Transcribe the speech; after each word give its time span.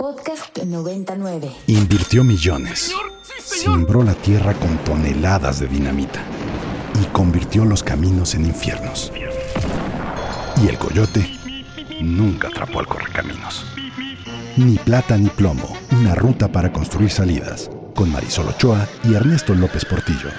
Podcast 0.00 0.56
99. 0.56 1.50
Invirtió 1.66 2.22
millones. 2.22 2.94
Simbró 3.42 4.04
la 4.04 4.14
tierra 4.14 4.54
con 4.54 4.78
toneladas 4.84 5.58
de 5.58 5.66
dinamita. 5.66 6.22
Y 7.02 7.06
convirtió 7.06 7.64
los 7.64 7.82
caminos 7.82 8.36
en 8.36 8.46
infiernos. 8.46 9.10
Y 10.62 10.68
el 10.68 10.78
coyote 10.78 11.28
nunca 12.00 12.46
atrapó 12.46 12.78
al 12.78 12.86
correcaminos. 12.86 13.66
Ni 14.56 14.76
plata 14.76 15.18
ni 15.18 15.30
plomo. 15.30 15.76
Una 15.90 16.14
ruta 16.14 16.46
para 16.46 16.72
construir 16.72 17.10
salidas. 17.10 17.68
Con 17.96 18.12
Marisol 18.12 18.46
Ochoa 18.46 18.86
y 19.02 19.14
Ernesto 19.14 19.52
López 19.52 19.84
Portillo. 19.84 20.30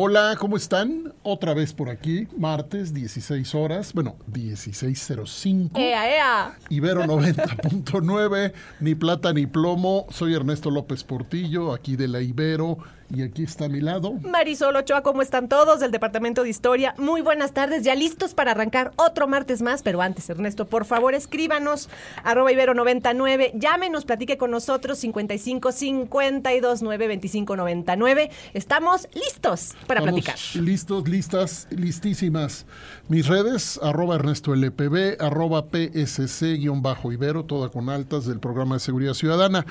Hola, 0.00 0.36
¿cómo 0.38 0.56
están? 0.56 1.12
Otra 1.24 1.54
vez 1.54 1.72
por 1.72 1.90
aquí, 1.90 2.28
martes, 2.36 2.94
16 2.94 3.52
horas, 3.56 3.92
bueno, 3.92 4.14
16.05. 4.32 5.72
¡Ea, 5.74 6.14
ea! 6.14 6.58
Ibero 6.68 7.02
90.9, 7.02 8.52
ni 8.78 8.94
plata 8.94 9.32
ni 9.32 9.46
plomo. 9.46 10.06
Soy 10.10 10.34
Ernesto 10.34 10.70
López 10.70 11.02
Portillo, 11.02 11.72
aquí 11.72 11.96
de 11.96 12.06
la 12.06 12.20
Ibero, 12.20 12.78
y 13.14 13.22
aquí 13.22 13.42
está 13.44 13.66
a 13.66 13.68
mi 13.68 13.80
lado. 13.80 14.14
Marisol 14.22 14.76
Ochoa, 14.76 15.02
¿cómo 15.02 15.22
están 15.22 15.48
todos 15.48 15.80
del 15.80 15.90
Departamento 15.90 16.42
de 16.42 16.50
Historia? 16.50 16.94
Muy 16.98 17.22
buenas 17.22 17.52
tardes, 17.52 17.82
ya 17.82 17.94
listos 17.94 18.34
para 18.34 18.50
arrancar 18.50 18.92
otro 18.96 19.26
martes 19.26 19.62
más, 19.62 19.82
pero 19.82 20.02
antes, 20.02 20.28
Ernesto, 20.28 20.66
por 20.66 20.84
favor, 20.84 21.14
escríbanos, 21.14 21.88
arroba 22.22 22.52
Ibero99, 22.52 23.52
llámenos, 23.54 24.04
platique 24.04 24.36
con 24.36 24.50
nosotros, 24.50 24.98
55 24.98 25.72
52 25.72 26.82
9 26.82 27.08
25 27.08 27.56
99. 27.56 28.30
Estamos 28.52 29.08
listos 29.14 29.74
para 29.86 30.00
Estamos 30.00 30.24
platicar. 30.24 30.62
Listos, 30.62 31.08
listas, 31.08 31.68
listísimas. 31.70 32.66
Mis 33.08 33.26
redes, 33.26 33.80
arroba 33.82 34.16
Ernesto 34.16 34.52
LPB, 34.52 35.20
arroba 35.20 35.66
PSC-Ibero, 35.70 37.44
toda 37.44 37.70
con 37.70 37.88
altas 37.88 38.26
del 38.26 38.38
programa 38.38 38.76
de 38.76 38.80
seguridad 38.80 39.14
ciudadana. 39.14 39.64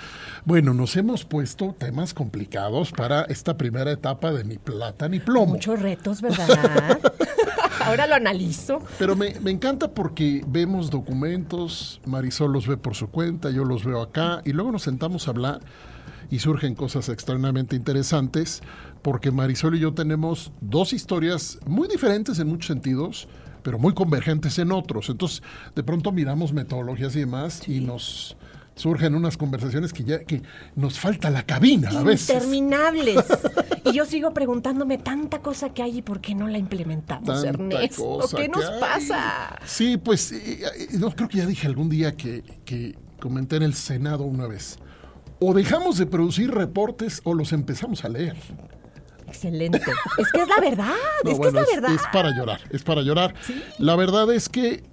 Bueno, 0.45 0.73
nos 0.73 0.95
hemos 0.95 1.23
puesto 1.23 1.75
temas 1.77 2.13
complicados 2.13 2.91
para 2.91 3.26
esta 3.29 3.57
primera 3.57 3.91
etapa 3.91 4.31
de 4.31 4.43
ni 4.43 4.57
plata 4.57 5.07
ni 5.07 5.19
plomo. 5.19 5.53
Muchos 5.53 5.81
retos, 5.81 6.21
¿verdad? 6.21 6.99
Ahora 7.85 8.07
lo 8.07 8.15
analizo. 8.15 8.81
Pero 8.99 9.15
me, 9.15 9.39
me 9.39 9.51
encanta 9.51 9.91
porque 9.91 10.43
vemos 10.47 10.89
documentos, 10.89 12.01
Marisol 12.05 12.51
los 12.51 12.67
ve 12.67 12.75
por 12.77 12.95
su 12.95 13.09
cuenta, 13.09 13.49
yo 13.49 13.63
los 13.63 13.85
veo 13.85 14.01
acá, 14.01 14.41
y 14.43 14.51
luego 14.51 14.71
nos 14.71 14.83
sentamos 14.83 15.27
a 15.27 15.31
hablar 15.31 15.61
y 16.29 16.39
surgen 16.39 16.75
cosas 16.75 17.09
extraordinariamente 17.09 17.75
interesantes, 17.75 18.61
porque 19.01 19.31
Marisol 19.31 19.75
y 19.75 19.79
yo 19.79 19.93
tenemos 19.93 20.51
dos 20.59 20.93
historias 20.93 21.59
muy 21.65 21.87
diferentes 21.87 22.39
en 22.39 22.47
muchos 22.47 22.67
sentidos, 22.67 23.27
pero 23.63 23.79
muy 23.79 23.93
convergentes 23.93 24.59
en 24.59 24.71
otros. 24.71 25.09
Entonces, 25.09 25.43
de 25.75 25.83
pronto 25.83 26.11
miramos 26.11 26.53
metodologías 26.53 27.15
y 27.15 27.19
demás 27.19 27.67
y 27.67 27.79
nos 27.79 28.37
surgen 28.77 29.15
unas 29.15 29.35
conversaciones 29.35 29.91
que 29.91 30.03
ya 30.05 30.19
que 30.19 30.41
nos 30.75 30.97
falta 30.99 31.29
la 31.29 31.43
cabina 31.43 31.89
a 31.89 32.03
veces. 32.03 32.29
Interminables. 32.29 33.25
y 33.85 33.91
yo 33.91 34.05
sigo 34.05 34.33
preguntándome 34.33 34.97
tanta 34.97 35.39
cosa 35.39 35.73
que 35.73 35.83
hay 35.83 35.97
y 35.97 36.01
por 36.01 36.21
qué 36.21 36.33
no 36.33 36.47
la 36.47 36.57
implementamos, 36.57 37.27
Tanta 37.27 37.49
Ernesto. 37.49 38.03
cosa 38.19 38.37
¿Qué 38.37 38.47
nos 38.47 38.63
hay. 38.63 38.79
pasa? 38.79 39.59
Sí, 39.65 39.97
pues 39.97 40.31
eh, 40.31 40.61
eh, 40.63 40.87
no 40.93 41.11
creo 41.11 41.27
que 41.27 41.39
ya 41.39 41.45
dije 41.45 41.67
algún 41.67 41.89
día 41.89 42.15
que, 42.15 42.43
que 42.63 42.95
comenté 43.19 43.57
en 43.57 43.63
el 43.63 43.73
Senado 43.73 44.23
una 44.23 44.47
vez. 44.47 44.79
O 45.39 45.53
dejamos 45.53 45.97
de 45.97 46.05
producir 46.05 46.51
reportes 46.51 47.21
o 47.23 47.33
los 47.33 47.51
empezamos 47.51 48.03
a 48.05 48.09
leer. 48.09 48.37
Excelente. 49.27 49.81
Es 50.17 50.31
que 50.31 50.41
es 50.41 50.47
la 50.47 50.59
verdad. 50.61 50.93
No, 51.23 51.31
es 51.31 51.39
que 51.39 51.47
es 51.47 51.53
la 51.53 51.65
verdad. 51.65 51.93
es 51.93 52.01
para 52.13 52.29
llorar, 52.29 52.61
es 52.69 52.83
para 52.83 53.01
llorar. 53.01 53.33
La 53.79 53.95
verdad 53.95 54.31
es 54.31 54.49
que, 54.49 54.83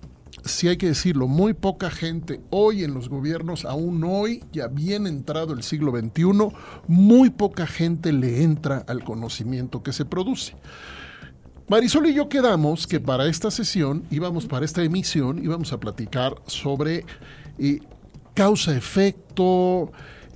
si 0.44 0.68
hay 0.68 0.76
que 0.76 0.88
decirlo, 0.88 1.26
muy 1.26 1.54
poca 1.54 1.90
gente 1.90 2.40
hoy 2.50 2.84
en 2.84 2.94
los 2.94 3.08
gobiernos, 3.08 3.64
aún 3.64 4.04
hoy, 4.04 4.44
ya 4.52 4.68
bien 4.68 5.06
entrado 5.06 5.54
el 5.54 5.62
siglo 5.62 5.92
XXI, 5.92 6.48
muy 6.86 7.30
poca 7.30 7.66
gente 7.66 8.12
le 8.12 8.42
entra 8.42 8.84
al 8.86 9.04
conocimiento 9.04 9.82
que 9.82 9.92
se 9.92 10.04
produce. 10.04 10.54
Marisol 11.68 12.06
y 12.08 12.14
yo 12.14 12.28
quedamos 12.28 12.86
que 12.86 13.00
para 13.00 13.26
esta 13.26 13.50
sesión, 13.50 14.04
íbamos 14.10 14.46
para 14.46 14.66
esta 14.66 14.82
emisión, 14.82 15.42
íbamos 15.42 15.72
a 15.72 15.80
platicar 15.80 16.34
sobre 16.46 17.06
eh, 17.58 17.80
causa-efecto, 18.34 19.90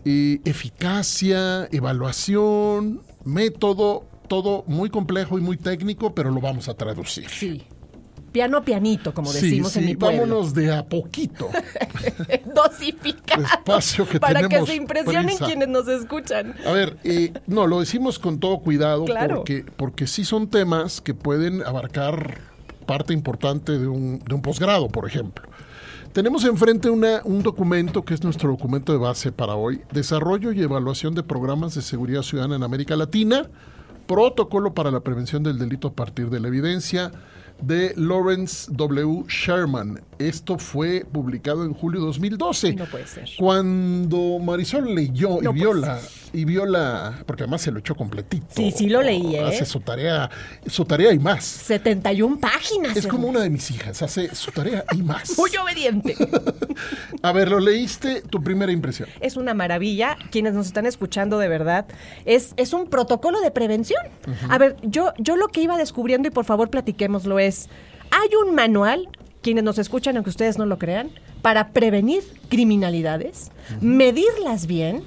eh, 0.06 0.40
eficacia, 0.46 1.68
evaluación, 1.70 3.02
método, 3.24 4.06
todo 4.26 4.64
muy 4.66 4.88
complejo 4.88 5.38
y 5.38 5.42
muy 5.42 5.58
técnico, 5.58 6.14
pero 6.14 6.30
lo 6.30 6.40
vamos 6.40 6.68
a 6.68 6.74
traducir. 6.74 7.28
Sí. 7.28 7.62
Piano 8.38 8.62
pianito, 8.62 9.12
como 9.12 9.32
Sí, 9.32 9.40
decimos 9.50 9.76
en 9.76 9.84
mi 9.86 9.96
pueblo. 9.96 10.20
vámonos 10.20 10.54
de 10.54 10.72
a 10.72 10.86
poquito. 10.86 11.48
Dosificado. 12.54 13.42
Despacio 13.42 14.08
que 14.08 14.20
para 14.20 14.48
que 14.48 14.64
se 14.64 14.76
impresionen 14.76 15.26
prisa. 15.26 15.44
quienes 15.44 15.66
nos 15.66 15.88
escuchan. 15.88 16.54
A 16.64 16.70
ver, 16.70 16.96
eh, 17.02 17.32
no, 17.48 17.66
lo 17.66 17.80
decimos 17.80 18.20
con 18.20 18.38
todo 18.38 18.60
cuidado 18.60 19.06
Claro. 19.06 19.38
porque, 19.38 19.64
porque 19.76 20.06
sí 20.06 20.24
son 20.24 20.46
temas 20.48 21.00
que 21.00 21.14
pueden 21.14 21.62
abarcar 21.64 22.38
parte 22.86 23.12
importante 23.12 23.72
de 23.76 23.88
un, 23.88 24.20
de 24.20 24.34
un 24.36 24.40
posgrado, 24.42 24.86
por 24.88 25.04
ejemplo. 25.08 25.48
Tenemos 26.12 26.44
enfrente 26.44 26.90
una, 26.90 27.20
un 27.24 27.42
documento 27.42 28.04
que 28.04 28.14
es 28.14 28.22
nuestro 28.22 28.50
documento 28.50 28.92
de 28.92 28.98
base 28.98 29.32
para 29.32 29.56
hoy, 29.56 29.82
Desarrollo 29.90 30.52
y 30.52 30.62
Evaluación 30.62 31.16
de 31.16 31.24
Programas 31.24 31.74
de 31.74 31.82
Seguridad 31.82 32.22
Ciudadana 32.22 32.54
en 32.54 32.62
América 32.62 32.94
Latina, 32.94 33.48
Protocolo 34.06 34.74
para 34.74 34.92
la 34.92 35.00
Prevención 35.00 35.42
del 35.42 35.58
Delito 35.58 35.88
a 35.88 35.92
partir 35.92 36.30
de 36.30 36.38
la 36.40 36.46
Evidencia, 36.48 37.10
de 37.60 37.92
Lawrence 37.96 38.70
W. 38.72 39.24
Sherman. 39.28 40.00
Esto 40.18 40.58
fue 40.58 41.04
publicado 41.10 41.64
en 41.64 41.74
julio 41.74 42.00
de 42.00 42.06
2012. 42.06 42.74
No 42.74 42.86
puede 42.86 43.06
ser. 43.06 43.28
Cuando 43.38 44.38
Marisol 44.38 44.94
leyó 44.94 45.40
No 45.40 45.50
y 45.50 45.54
vio 45.54 45.74
la, 45.74 46.00
y 46.32 46.44
vio 46.44 46.66
la, 46.66 47.22
porque 47.26 47.44
además 47.44 47.62
se 47.62 47.70
lo 47.70 47.78
echó 47.78 47.94
completito. 47.94 48.46
Sí, 48.50 48.72
sí 48.74 48.88
lo 48.88 49.02
leí, 49.02 49.36
¿eh? 49.36 49.44
Hace 49.44 49.64
su 49.64 49.80
tarea, 49.80 50.30
su 50.66 50.84
tarea 50.84 51.12
y 51.12 51.18
más. 51.18 51.44
71 51.44 52.38
páginas. 52.40 52.96
Es 52.96 53.06
como 53.06 53.28
una 53.28 53.40
de 53.40 53.50
mis 53.50 53.70
hijas, 53.70 54.02
hace 54.02 54.34
su 54.34 54.50
tarea 54.50 54.84
y 54.92 55.02
más. 55.02 55.34
Muy 55.38 55.50
obediente. 55.56 56.16
A 57.22 57.32
ver, 57.32 57.50
lo 57.50 57.60
leíste, 57.60 58.22
tu 58.22 58.42
primera 58.42 58.72
impresión. 58.72 59.08
es 59.20 59.36
una 59.36 59.54
maravilla. 59.54 60.16
Quienes 60.30 60.54
nos 60.54 60.66
están 60.66 60.86
escuchando 60.86 61.38
de 61.38 61.48
verdad, 61.48 61.86
es, 62.24 62.54
es 62.56 62.72
un 62.72 62.88
protocolo 62.88 63.40
de 63.40 63.50
prevención. 63.50 64.02
A 64.48 64.58
ver, 64.58 64.76
yo, 64.82 65.12
yo 65.18 65.36
lo 65.36 65.48
que 65.48 65.60
iba 65.62 65.76
descubriendo, 65.76 66.28
y 66.28 66.30
por 66.30 66.44
favor 66.44 66.70
platiquémoslo, 66.70 67.38
es, 67.38 67.68
hay 68.10 68.28
un 68.44 68.54
manual, 68.54 69.08
quienes 69.42 69.64
nos 69.64 69.78
escuchan, 69.78 70.16
aunque 70.16 70.30
ustedes 70.30 70.58
no 70.58 70.66
lo 70.66 70.78
crean, 70.78 71.10
para 71.42 71.70
prevenir 71.70 72.22
criminalidades, 72.48 73.50
medirlas 73.80 74.66
bien, 74.66 75.02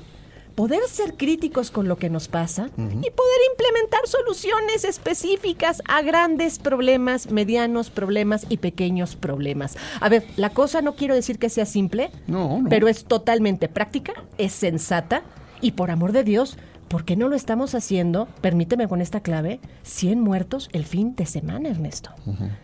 poder 0.61 0.83
ser 0.87 1.17
críticos 1.17 1.71
con 1.71 1.87
lo 1.87 1.97
que 1.97 2.11
nos 2.11 2.27
pasa 2.27 2.67
y 2.77 2.77
poder 2.77 3.39
implementar 3.51 4.01
soluciones 4.05 4.83
específicas 4.85 5.81
a 5.87 6.03
grandes 6.03 6.59
problemas, 6.59 7.31
medianos 7.31 7.89
problemas 7.89 8.45
y 8.47 8.57
pequeños 8.57 9.15
problemas. 9.15 9.75
A 9.99 10.07
ver, 10.07 10.23
la 10.37 10.51
cosa 10.51 10.83
no 10.83 10.93
quiero 10.95 11.15
decir 11.15 11.39
que 11.39 11.49
sea 11.49 11.65
simple, 11.65 12.11
No, 12.27 12.59
no. 12.61 12.69
pero 12.69 12.87
es 12.87 13.05
totalmente 13.05 13.69
práctica, 13.69 14.13
es 14.37 14.51
sensata 14.53 15.23
y 15.61 15.71
por 15.71 15.89
amor 15.89 16.11
de 16.11 16.23
Dios, 16.23 16.59
¿por 16.91 17.05
qué 17.05 17.15
no 17.15 17.29
lo 17.29 17.37
estamos 17.37 17.73
haciendo? 17.73 18.27
Permíteme 18.41 18.85
con 18.89 18.99
esta 19.01 19.21
clave, 19.21 19.61
100 19.83 20.19
muertos 20.19 20.69
el 20.73 20.83
fin 20.85 21.15
de 21.15 21.25
semana, 21.25 21.69
Ernesto. 21.69 22.11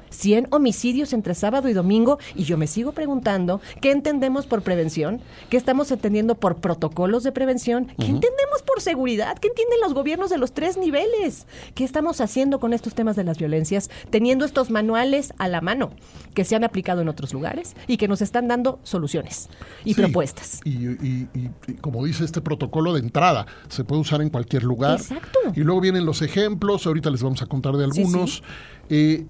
100 0.09 0.47
homicidios 0.51 1.13
entre 1.13 1.33
sábado 1.33 1.69
y 1.69 1.73
domingo 1.73 2.19
y 2.35 2.43
yo 2.43 2.57
me 2.57 2.67
sigo 2.67 2.91
preguntando, 2.91 3.61
¿qué 3.81 3.91
entendemos 3.91 4.45
por 4.45 4.63
prevención? 4.63 5.21
¿Qué 5.49 5.55
estamos 5.55 5.89
entendiendo 5.91 6.35
por 6.35 6.57
protocolos 6.57 7.23
de 7.23 7.31
prevención? 7.31 7.85
¿Qué 7.87 8.05
entendemos 8.05 8.61
por 8.65 8.81
seguridad? 8.81 9.37
¿Qué 9.39 9.47
entienden 9.47 9.79
los 9.81 9.93
gobiernos 9.93 10.29
de 10.29 10.37
los 10.37 10.51
tres 10.53 10.77
niveles? 10.77 11.47
¿Qué 11.73 11.85
estamos 11.85 12.19
haciendo 12.19 12.59
con 12.59 12.73
estos 12.73 12.93
temas 12.95 13.15
de 13.15 13.23
las 13.23 13.37
violencias? 13.37 13.89
Teniendo 14.09 14.43
estos 14.43 14.69
manuales 14.69 15.33
a 15.37 15.47
la 15.47 15.61
mano 15.61 15.91
que 16.33 16.43
se 16.43 16.55
han 16.55 16.63
aplicado 16.65 17.01
en 17.01 17.07
otros 17.09 17.33
lugares 17.33 17.75
y 17.87 17.95
que 17.97 18.07
nos 18.09 18.21
están 18.21 18.47
dando 18.49 18.79
soluciones 18.83 19.49
y 19.85 19.93
Sí, 19.93 20.01
propuestas. 20.01 20.59
Y, 20.65 20.69
y- 20.87 21.29
y- 21.33 21.49
y 21.67 21.73
como 21.75 22.03
dice 22.05 22.25
este 22.25 22.41
protocolo 22.41 22.93
de 22.93 22.99
entrada, 22.99 23.45
se 23.69 23.83
puede 23.83 24.01
usar 24.01 24.16
en 24.21 24.29
cualquier 24.29 24.63
lugar. 24.63 24.99
Exacto. 24.99 25.39
Y 25.55 25.61
luego 25.61 25.81
vienen 25.81 26.05
los 26.05 26.21
ejemplos, 26.21 26.85
ahorita 26.87 27.09
les 27.09 27.23
vamos 27.23 27.41
a 27.41 27.45
contar 27.45 27.75
de 27.75 27.89
Sí, 27.91 28.01
algunos. 28.01 28.43
Eh, 28.89 29.25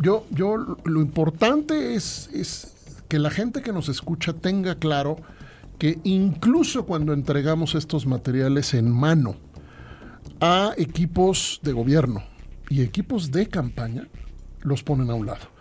yo, 0.00 0.26
yo, 0.30 0.56
lo 0.84 1.00
importante 1.00 1.94
es, 1.94 2.28
es 2.32 2.74
que 3.08 3.18
la 3.18 3.30
gente 3.30 3.62
que 3.62 3.72
nos 3.72 3.88
escucha 3.88 4.32
tenga 4.32 4.76
claro 4.76 5.16
que 5.78 5.98
incluso 6.04 6.86
cuando 6.86 7.12
entregamos 7.12 7.74
estos 7.74 8.06
materiales 8.06 8.74
en 8.74 8.90
mano 8.90 9.36
a 10.40 10.72
equipos 10.76 11.60
de 11.62 11.72
gobierno 11.72 12.22
y 12.68 12.82
equipos 12.82 13.30
de 13.30 13.48
campaña, 13.48 14.08
los 14.62 14.82
ponen 14.82 15.10
a 15.10 15.14
un 15.14 15.26
lado. 15.26 15.55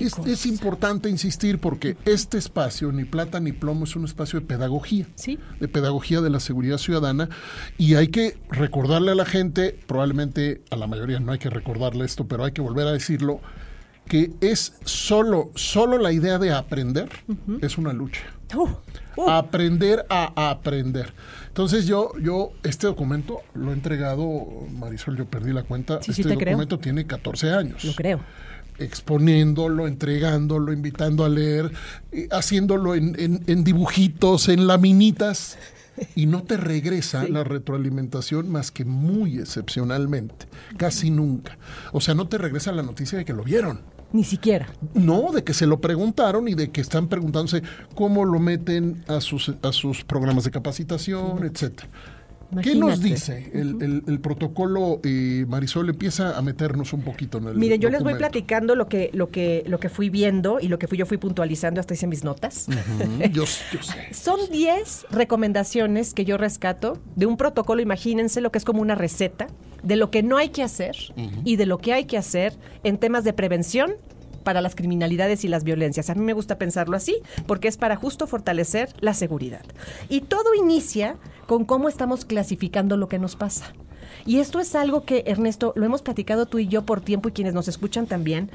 Es, 0.00 0.18
es 0.18 0.46
importante 0.46 1.08
insistir 1.08 1.58
porque 1.58 1.96
este 2.04 2.38
espacio, 2.38 2.92
ni 2.92 3.04
plata 3.04 3.40
ni 3.40 3.52
plomo, 3.52 3.84
es 3.84 3.94
un 3.96 4.04
espacio 4.04 4.40
de 4.40 4.46
pedagogía, 4.46 5.06
Sí. 5.14 5.38
de 5.60 5.68
pedagogía 5.68 6.20
de 6.20 6.30
la 6.30 6.40
seguridad 6.40 6.78
ciudadana 6.78 7.28
y 7.78 7.94
hay 7.94 8.08
que 8.08 8.36
recordarle 8.50 9.12
a 9.12 9.14
la 9.14 9.24
gente, 9.24 9.78
probablemente 9.86 10.62
a 10.70 10.76
la 10.76 10.86
mayoría 10.86 11.20
no 11.20 11.32
hay 11.32 11.38
que 11.38 11.50
recordarle 11.50 12.04
esto, 12.04 12.26
pero 12.26 12.44
hay 12.44 12.52
que 12.52 12.60
volver 12.60 12.86
a 12.86 12.92
decirlo, 12.92 13.40
que 14.06 14.32
es 14.40 14.74
solo, 14.84 15.50
solo 15.54 15.96
la 15.98 16.12
idea 16.12 16.38
de 16.38 16.52
aprender, 16.52 17.08
es 17.60 17.78
una 17.78 17.92
lucha. 17.92 18.22
Uh, 18.54 18.68
uh. 19.16 19.30
Aprender 19.30 20.04
a 20.10 20.50
aprender. 20.50 21.14
Entonces 21.48 21.86
yo, 21.86 22.12
yo, 22.20 22.50
este 22.64 22.86
documento 22.86 23.40
lo 23.54 23.70
he 23.70 23.74
entregado, 23.74 24.44
Marisol, 24.72 25.16
yo 25.16 25.24
perdí 25.26 25.52
la 25.52 25.62
cuenta. 25.62 26.02
Sí, 26.02 26.12
sí 26.12 26.22
este 26.22 26.34
creo. 26.36 26.50
documento 26.50 26.78
tiene 26.78 27.06
14 27.06 27.50
años. 27.52 27.84
Lo 27.84 27.94
creo. 27.94 28.20
Exponiéndolo, 28.78 29.86
entregándolo, 29.86 30.72
invitando 30.72 31.24
a 31.24 31.28
leer, 31.28 31.70
eh, 32.12 32.28
haciéndolo 32.30 32.94
en, 32.94 33.14
en- 33.18 33.42
en 33.46 33.64
dibujitos, 33.64 34.48
en 34.48 34.66
laminitas, 34.66 35.58
y 36.14 36.24
no 36.26 36.42
te 36.42 36.56
regresa 36.56 37.28
la 37.28 37.44
retroalimentación 37.44 38.50
más 38.50 38.70
que 38.70 38.84
muy 38.86 39.38
excepcionalmente, 39.38 40.46
casi 40.78 41.10
nunca. 41.10 41.58
O 41.92 42.00
sea, 42.00 42.14
no 42.14 42.28
te 42.28 42.38
regresa 42.38 42.72
la 42.72 42.82
noticia 42.82 43.18
de 43.18 43.24
que 43.26 43.34
lo 43.34 43.44
vieron. 43.44 43.80
Ni 44.12 44.24
siquiera. 44.24 44.68
No, 44.94 45.32
de 45.32 45.42
que 45.44 45.54
se 45.54 45.66
lo 45.66 45.80
preguntaron 45.80 46.48
y 46.48 46.54
de 46.54 46.70
que 46.70 46.80
están 46.80 47.08
preguntándose 47.08 47.62
cómo 47.94 48.24
lo 48.24 48.38
meten 48.40 49.04
a 49.08 49.20
sus, 49.20 49.52
a 49.62 49.72
sus 49.72 50.04
programas 50.04 50.44
de 50.44 50.50
capacitación, 50.50 51.44
etcétera. 51.44 51.88
¿Qué 52.60 52.74
nos 52.74 53.00
dice 53.00 53.50
el, 53.54 53.82
el- 53.82 54.02
el 54.06 54.20
protocolo? 54.20 55.00
eh, 55.04 55.44
Marisol 55.48 55.88
empieza 55.88 56.36
a 56.36 56.42
meternos 56.42 56.92
un 56.92 57.02
poquito 57.02 57.38
en 57.38 57.48
el 57.48 57.54
Miren, 57.56 57.80
yo 57.80 57.88
les 57.90 58.02
voy 58.02 58.14
platicando 58.14 58.74
lo 58.74 58.88
que, 58.88 59.10
lo 59.14 59.30
que, 59.30 59.62
lo 59.66 59.78
que 59.80 59.88
fui 59.88 60.10
viendo 60.10 60.58
y 60.60 60.68
lo 60.68 60.78
que 60.78 60.86
fui, 60.88 60.98
yo 60.98 61.06
fui 61.06 61.16
puntualizando, 61.18 61.80
hasta 61.80 61.94
hice 61.94 62.06
mis 62.06 62.24
notas. 62.24 62.66
Ujú, 62.68 63.22
yo, 63.32 63.44
yo 63.44 63.82
sé. 63.82 64.12
Son 64.12 64.38
10 64.50 65.06
recomendaciones 65.10 66.14
que 66.14 66.24
yo 66.24 66.36
rescato 66.36 66.98
de 67.16 67.26
un 67.26 67.36
protocolo, 67.36 67.80
imagínense 67.82 68.40
lo 68.40 68.52
que 68.52 68.58
es 68.58 68.64
como 68.64 68.80
una 68.82 68.94
receta 68.94 69.46
de 69.82 69.96
lo 69.96 70.10
que 70.10 70.22
no 70.22 70.36
hay 70.36 70.50
que 70.50 70.62
hacer 70.62 70.94
y 71.44 71.56
de 71.56 71.66
lo 71.66 71.78
que 71.78 71.92
hay 71.92 72.04
que 72.04 72.16
hacer 72.16 72.56
en 72.84 72.98
temas 72.98 73.24
de 73.24 73.32
prevención 73.32 73.92
para 74.42 74.60
las 74.60 74.74
criminalidades 74.74 75.44
y 75.44 75.48
las 75.48 75.64
violencias. 75.64 76.10
A 76.10 76.14
mí 76.14 76.22
me 76.22 76.32
gusta 76.32 76.58
pensarlo 76.58 76.96
así, 76.96 77.16
porque 77.46 77.68
es 77.68 77.76
para 77.76 77.96
justo 77.96 78.26
fortalecer 78.26 78.90
la 79.00 79.14
seguridad. 79.14 79.62
Y 80.08 80.22
todo 80.22 80.54
inicia 80.54 81.16
con 81.46 81.64
cómo 81.64 81.88
estamos 81.88 82.24
clasificando 82.24 82.96
lo 82.96 83.08
que 83.08 83.18
nos 83.18 83.36
pasa. 83.36 83.72
Y 84.26 84.38
esto 84.38 84.60
es 84.60 84.74
algo 84.74 85.04
que, 85.04 85.24
Ernesto, 85.26 85.72
lo 85.76 85.84
hemos 85.84 86.02
platicado 86.02 86.46
tú 86.46 86.58
y 86.58 86.68
yo 86.68 86.82
por 86.82 87.00
tiempo 87.00 87.28
y 87.28 87.32
quienes 87.32 87.54
nos 87.54 87.68
escuchan 87.68 88.06
también. 88.06 88.50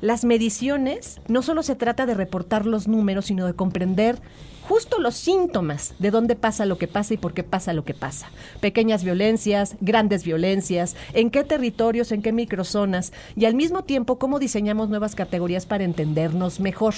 Las 0.00 0.24
mediciones 0.24 1.20
no 1.28 1.42
solo 1.42 1.62
se 1.62 1.76
trata 1.76 2.06
de 2.06 2.14
reportar 2.14 2.66
los 2.66 2.88
números, 2.88 3.26
sino 3.26 3.46
de 3.46 3.54
comprender 3.54 4.20
justo 4.68 5.00
los 5.00 5.16
síntomas 5.16 5.94
de 5.98 6.12
dónde 6.12 6.36
pasa 6.36 6.66
lo 6.66 6.78
que 6.78 6.86
pasa 6.86 7.14
y 7.14 7.16
por 7.16 7.34
qué 7.34 7.42
pasa 7.42 7.72
lo 7.72 7.84
que 7.84 7.94
pasa. 7.94 8.28
Pequeñas 8.60 9.02
violencias, 9.02 9.76
grandes 9.80 10.22
violencias, 10.24 10.94
en 11.14 11.30
qué 11.30 11.42
territorios, 11.42 12.12
en 12.12 12.22
qué 12.22 12.32
microzonas 12.32 13.12
y 13.36 13.44
al 13.46 13.54
mismo 13.56 13.82
tiempo 13.82 14.18
cómo 14.20 14.38
diseñamos 14.38 14.88
nuevas 14.88 15.16
categorías 15.16 15.66
para 15.66 15.82
entendernos 15.84 16.60
mejor. 16.60 16.94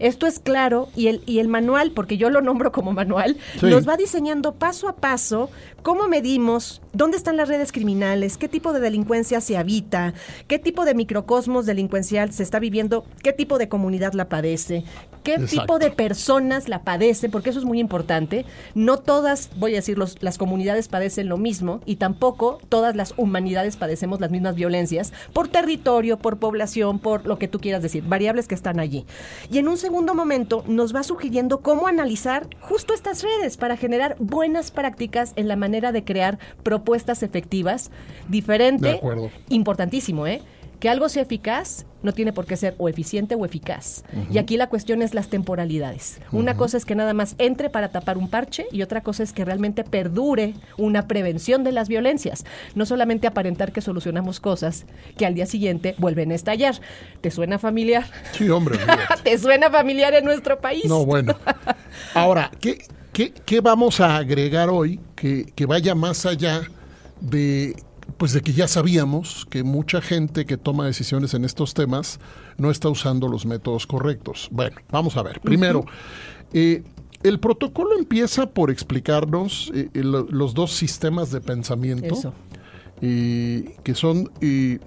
Esto 0.00 0.26
es 0.26 0.38
claro 0.38 0.88
y 0.94 1.06
el, 1.08 1.22
y 1.24 1.38
el 1.38 1.48
manual, 1.48 1.92
porque 1.92 2.18
yo 2.18 2.28
lo 2.28 2.42
nombro 2.42 2.72
como 2.72 2.92
manual, 2.92 3.36
Sí. 3.58 3.66
nos 3.66 3.88
va 3.88 3.96
diseñando 3.96 4.54
paso 4.54 4.86
a 4.88 4.96
paso 4.96 5.50
cómo 5.82 6.08
medimos, 6.08 6.82
dónde 6.92 7.16
están 7.16 7.38
las 7.38 7.48
redes 7.48 7.72
criminales, 7.72 8.36
qué 8.36 8.48
tipo 8.48 8.72
de 8.74 8.80
delincuencia 8.80 9.40
se 9.40 9.56
habita, 9.56 10.12
qué 10.46 10.58
tipo 10.58 10.84
de 10.84 10.94
microcosmos 10.94 11.64
delincuencial 11.64 12.27
se 12.30 12.42
está 12.42 12.58
viviendo, 12.58 13.04
qué 13.22 13.32
tipo 13.32 13.58
de 13.58 13.68
comunidad 13.68 14.12
la 14.14 14.28
padece, 14.28 14.84
qué 15.24 15.34
Exacto. 15.34 15.60
tipo 15.60 15.78
de 15.78 15.90
personas 15.90 16.68
la 16.68 16.82
padecen, 16.82 17.30
porque 17.30 17.50
eso 17.50 17.58
es 17.58 17.64
muy 17.64 17.80
importante. 17.80 18.44
No 18.74 18.98
todas, 18.98 19.50
voy 19.56 19.72
a 19.72 19.76
decir, 19.76 19.98
los- 19.98 20.22
las 20.22 20.38
comunidades 20.38 20.88
padecen 20.88 21.28
lo 21.28 21.36
mismo 21.36 21.80
y 21.86 21.96
tampoco 21.96 22.58
todas 22.68 22.96
las 22.96 23.14
humanidades 23.16 23.76
padecemos 23.76 24.20
las 24.20 24.30
mismas 24.30 24.54
violencias 24.54 25.12
por 25.32 25.48
territorio, 25.48 26.18
por 26.18 26.38
población, 26.38 26.98
por 26.98 27.26
lo 27.26 27.38
que 27.38 27.48
tú 27.48 27.58
quieras 27.60 27.82
decir, 27.82 28.04
variables 28.06 28.48
que 28.48 28.54
están 28.54 28.80
allí. 28.80 29.04
Y 29.50 29.58
en 29.58 29.68
un 29.68 29.76
segundo 29.76 30.14
momento 30.14 30.64
nos 30.66 30.94
va 30.94 31.02
sugiriendo 31.02 31.60
cómo 31.60 31.86
analizar 31.86 32.46
justo 32.60 32.94
estas 32.94 33.22
redes 33.22 33.56
para 33.56 33.76
generar 33.76 34.16
buenas 34.18 34.70
prácticas 34.70 35.32
en 35.36 35.48
la 35.48 35.56
manera 35.56 35.92
de 35.92 36.04
crear 36.04 36.38
propuestas 36.62 37.22
efectivas, 37.22 37.90
diferente, 38.28 38.88
De 38.88 38.94
acuerdo. 38.94 39.30
importantísimo, 39.48 40.26
¿eh? 40.26 40.42
Que 40.80 40.88
algo 40.88 41.08
sea 41.08 41.22
eficaz 41.22 41.86
no 42.02 42.12
tiene 42.12 42.32
por 42.32 42.46
qué 42.46 42.56
ser 42.56 42.74
o 42.78 42.88
eficiente 42.88 43.34
o 43.34 43.44
eficaz. 43.44 44.04
Y 44.30 44.38
aquí 44.38 44.56
la 44.56 44.68
cuestión 44.68 45.02
es 45.02 45.14
las 45.14 45.28
temporalidades. 45.28 46.20
Una 46.30 46.56
cosa 46.56 46.76
es 46.76 46.84
que 46.84 46.94
nada 46.94 47.14
más 47.14 47.34
entre 47.38 47.70
para 47.70 47.88
tapar 47.88 48.18
un 48.18 48.28
parche 48.28 48.66
y 48.70 48.82
otra 48.82 49.02
cosa 49.02 49.22
es 49.22 49.32
que 49.32 49.44
realmente 49.44 49.84
perdure 49.84 50.54
una 50.76 51.08
prevención 51.08 51.64
de 51.64 51.72
las 51.72 51.88
violencias. 51.88 52.44
No 52.74 52.86
solamente 52.86 53.26
aparentar 53.26 53.72
que 53.72 53.80
solucionamos 53.80 54.40
cosas 54.40 54.86
que 55.16 55.26
al 55.26 55.34
día 55.34 55.46
siguiente 55.46 55.94
vuelven 55.98 56.30
a 56.30 56.34
estallar. 56.34 56.76
¿Te 57.20 57.30
suena 57.30 57.58
familiar? 57.58 58.04
Sí, 58.32 58.48
hombre. 58.48 58.78
¿Te 59.24 59.36
suena 59.38 59.70
familiar 59.70 60.14
en 60.14 60.24
nuestro 60.24 60.60
país? 60.60 60.84
No, 60.84 61.04
bueno. 61.04 61.36
Ahora, 62.14 62.50
¿qué, 62.60 62.78
qué, 63.12 63.32
qué 63.32 63.60
vamos 63.60 64.00
a 64.00 64.16
agregar 64.16 64.68
hoy 64.70 65.00
que, 65.16 65.46
que 65.54 65.66
vaya 65.66 65.94
más 65.94 66.24
allá 66.26 66.62
de, 67.20 67.74
pues 68.16 68.32
de 68.32 68.40
que 68.40 68.52
ya 68.52 68.66
sabíamos 68.66 69.46
que 69.50 69.62
mucha 69.62 70.00
gente 70.00 70.44
que 70.46 70.56
toma 70.56 70.86
decisiones 70.86 71.34
en 71.34 71.44
estos 71.44 71.74
temas 71.74 72.18
no 72.56 72.70
está 72.70 72.88
usando 72.88 73.28
los 73.28 73.46
métodos 73.46 73.86
correctos? 73.86 74.48
Bueno, 74.50 74.76
vamos 74.90 75.16
a 75.16 75.22
ver. 75.22 75.40
Primero, 75.40 75.84
eh, 76.52 76.82
el 77.22 77.38
protocolo 77.38 77.98
empieza 77.98 78.50
por 78.50 78.70
explicarnos 78.70 79.70
eh, 79.74 79.90
eh, 79.94 80.02
lo- 80.02 80.26
los 80.30 80.54
dos 80.54 80.72
sistemas 80.72 81.30
de 81.30 81.40
pensamiento 81.40 82.06
Eso. 82.14 82.32
eh, 83.00 83.76
que 83.84 83.94
son 83.94 84.30
eh, 84.40 84.78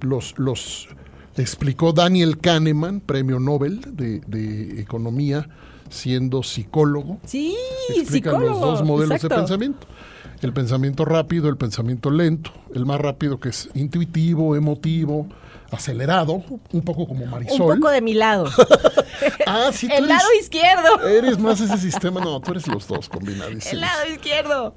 los, 0.00 0.34
los 0.38 0.88
explicó 1.36 1.92
Daniel 1.92 2.38
Kahneman, 2.38 3.00
premio 3.00 3.38
Nobel 3.38 3.80
de, 3.92 4.20
de 4.26 4.80
Economía, 4.80 5.48
siendo 5.88 6.42
psicólogo. 6.42 7.18
Sí, 7.24 7.56
Explican 7.96 8.34
psicólogo. 8.34 8.48
los 8.50 8.60
dos 8.60 8.84
modelos 8.84 9.14
exacto. 9.16 9.34
de 9.36 9.40
pensamiento. 9.40 9.86
El 10.42 10.52
pensamiento 10.52 11.04
rápido, 11.04 11.48
el 11.48 11.56
pensamiento 11.56 12.10
lento. 12.10 12.50
El 12.74 12.86
más 12.86 13.00
rápido 13.00 13.40
que 13.40 13.48
es 13.48 13.68
intuitivo, 13.74 14.54
emotivo, 14.56 15.26
acelerado, 15.72 16.42
un 16.72 16.82
poco 16.82 17.06
como 17.08 17.26
Marisol. 17.26 17.72
Un 17.72 17.80
poco 17.80 17.90
de 17.90 18.00
mi 18.00 18.14
lado. 18.14 18.48
Ah, 19.46 19.70
sí, 19.72 19.88
tú 19.88 19.94
El 19.94 20.04
eres- 20.04 20.08
lado 20.10 20.28
izquierdo. 20.40 21.08
Eres 21.08 21.38
más 21.38 21.58
ese 21.60 21.76
sistema, 21.78 22.20
no, 22.20 22.38
tú 22.40 22.50
eres 22.52 22.68
los 22.68 22.86
dos 22.86 23.08
combinadísimos. 23.08 23.72
El 23.72 23.80
lado 23.80 24.06
izquierdo. 24.12 24.74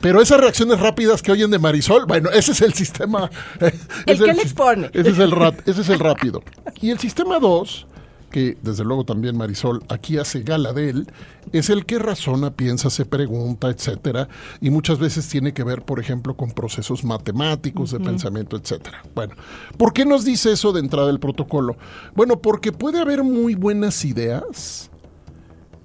Pero 0.00 0.20
esas 0.20 0.40
reacciones 0.40 0.80
rápidas 0.80 1.22
que 1.22 1.30
oyen 1.32 1.50
de 1.50 1.58
Marisol, 1.58 2.04
bueno, 2.04 2.28
ese 2.30 2.52
es 2.52 2.60
el 2.60 2.74
sistema. 2.74 3.30
El 3.60 4.18
que 4.18 4.32
sis- 4.32 4.36
le 4.36 4.42
expone. 4.42 4.90
Ese 4.92 5.10
es 5.10 5.18
el, 5.18 5.30
rat- 5.30 5.66
ese 5.66 5.80
es 5.82 5.88
el 5.88 6.00
rápido. 6.00 6.42
Y 6.80 6.90
el 6.90 6.98
sistema 6.98 7.38
2, 7.38 7.86
que 8.30 8.56
desde 8.62 8.84
luego 8.84 9.04
también 9.04 9.36
Marisol 9.36 9.82
aquí 9.88 10.18
hace 10.18 10.42
gala 10.42 10.72
de 10.72 10.90
él, 10.90 11.06
es 11.52 11.70
el 11.70 11.86
que 11.86 11.98
razona, 11.98 12.50
piensa, 12.52 12.90
se 12.90 13.06
pregunta, 13.06 13.68
etcétera, 13.68 14.28
y 14.60 14.70
muchas 14.70 14.98
veces 14.98 15.28
tiene 15.28 15.52
que 15.52 15.64
ver, 15.64 15.82
por 15.82 16.00
ejemplo, 16.00 16.36
con 16.36 16.50
procesos 16.50 17.04
matemáticos 17.04 17.90
de 17.90 18.00
pensamiento, 18.00 18.56
etcétera. 18.56 19.02
Bueno, 19.14 19.34
¿por 19.76 19.92
qué 19.92 20.04
nos 20.04 20.24
dice 20.24 20.52
eso 20.52 20.72
de 20.72 20.80
entrada 20.80 21.10
el 21.10 21.20
protocolo? 21.20 21.76
Bueno, 22.14 22.40
porque 22.40 22.72
puede 22.72 23.00
haber 23.00 23.22
muy 23.22 23.54
buenas 23.54 24.04
ideas, 24.04 24.90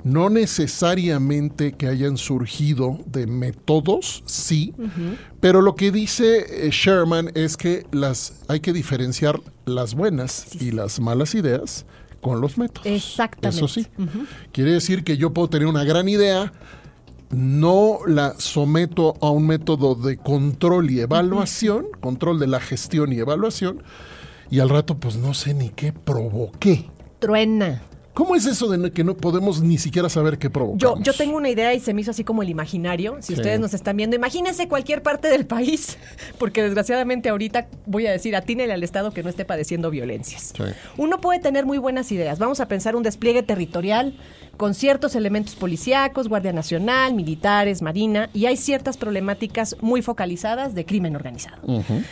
no 0.03 0.29
necesariamente 0.29 1.73
que 1.73 1.87
hayan 1.87 2.17
surgido 2.17 2.99
de 3.05 3.25
métodos, 3.25 4.23
sí, 4.25 4.73
pero 5.39 5.61
lo 5.61 5.75
que 5.75 5.91
dice 5.91 6.67
eh, 6.67 6.69
Sherman 6.71 7.31
es 7.35 7.55
que 7.55 7.85
las 7.91 8.43
hay 8.49 8.59
que 8.59 8.73
diferenciar 8.73 9.39
las 9.65 9.95
buenas 9.95 10.61
y 10.61 10.71
las 10.71 10.99
malas 10.99 11.35
ideas 11.35 11.85
con 12.23 12.41
los 12.41 12.57
métodos. 12.57 12.87
Exactamente. 12.87 13.57
Eso 13.57 13.67
sí. 13.67 13.85
Quiere 14.51 14.71
decir 14.71 15.03
que 15.03 15.17
yo 15.17 15.31
puedo 15.31 15.49
tener 15.49 15.67
una 15.67 15.83
gran 15.83 16.09
idea, 16.09 16.51
no 17.29 17.99
la 18.07 18.33
someto 18.39 19.15
a 19.21 19.29
un 19.29 19.45
método 19.45 19.93
de 19.93 20.17
control 20.17 20.89
y 20.89 21.01
evaluación, 21.01 21.85
control 21.99 22.39
de 22.39 22.47
la 22.47 22.59
gestión 22.59 23.13
y 23.13 23.19
evaluación, 23.19 23.83
y 24.49 24.59
al 24.59 24.69
rato 24.69 24.97
pues 24.97 25.17
no 25.17 25.35
sé 25.35 25.53
ni 25.53 25.69
qué 25.69 25.93
provoqué. 25.93 26.89
Truena. 27.19 27.83
¿Cómo 28.13 28.35
es 28.35 28.45
eso 28.45 28.67
de 28.67 28.91
que 28.91 29.03
no 29.03 29.15
podemos 29.17 29.61
ni 29.61 29.77
siquiera 29.77 30.07
saber 30.09 30.37
qué 30.37 30.49
provocamos? 30.49 31.03
yo 31.03 31.13
tengo 31.13 31.35
una 31.37 31.49
idea 31.49 31.73
y 31.73 31.79
se 31.79 31.93
me 31.93 32.01
hizo 32.01 32.11
así 32.11 32.23
como 32.23 32.43
el 32.43 32.49
imaginario. 32.49 33.17
Si 33.21 33.33
Sí. 33.33 33.33
ustedes 33.33 33.59
nos 33.59 33.73
están 33.73 33.97
viendo, 33.97 34.15
imagínense 34.15 34.67
cualquier 34.67 35.01
parte 35.01 35.27
del 35.29 35.45
país, 35.47 35.97
porque 36.37 36.61
desgraciadamente 36.61 37.29
ahorita 37.29 37.67
voy 37.85 38.05
a 38.07 38.11
decir, 38.11 38.35
atínele 38.35 38.71
al 38.73 38.83
Estado 38.83 39.11
que 39.11 39.23
no 39.23 39.29
esté 39.29 39.45
padeciendo 39.45 39.89
violencias. 39.89 40.53
Sí. 40.55 40.63
Uno 40.97 41.19
puede 41.21 41.39
tener 41.39 41.65
muy 41.65 41.77
buenas 41.79 42.11
ideas. 42.11 42.37
Vamos 42.39 42.59
a 42.59 42.67
pensar 42.67 42.95
un 42.95 43.03
despliegue 43.03 43.41
territorial 43.43 44.15
con 44.57 44.75
ciertos 44.75 45.15
elementos 45.15 45.55
policíacos, 45.55 46.27
Guardia 46.27 46.53
Nacional, 46.53 47.15
militares, 47.15 47.81
Marina, 47.81 48.29
y 48.35 48.45
hay 48.45 48.55
ciertas 48.55 48.97
problemáticas 48.97 49.75
muy 49.81 50.03
focalizadas 50.03 50.75
de 50.75 50.85
crimen 50.85 51.15
organizado. 51.15 51.57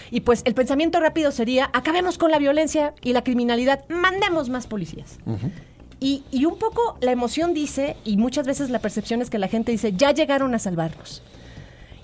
Y 0.09 0.21
pues 0.21 0.41
el 0.45 0.55
pensamiento 0.55 0.99
rápido 0.99 1.31
sería, 1.31 1.69
acabemos 1.73 2.17
con 2.17 2.31
la 2.31 2.39
violencia 2.39 2.95
y 3.03 3.13
la 3.13 3.23
criminalidad, 3.23 3.83
mandemos 3.89 4.49
más 4.49 4.65
policías. 4.65 5.19
Y, 6.01 6.23
y 6.31 6.45
un 6.45 6.57
poco 6.57 6.97
la 6.99 7.11
emoción 7.11 7.53
dice, 7.53 7.95
y 8.03 8.17
muchas 8.17 8.45
veces 8.45 8.69
la 8.71 8.79
percepción 8.79 9.21
es 9.21 9.29
que 9.29 9.37
la 9.37 9.47
gente 9.47 9.71
dice, 9.71 9.93
ya 9.93 10.11
llegaron 10.11 10.53
a 10.55 10.59
salvarnos. 10.59 11.21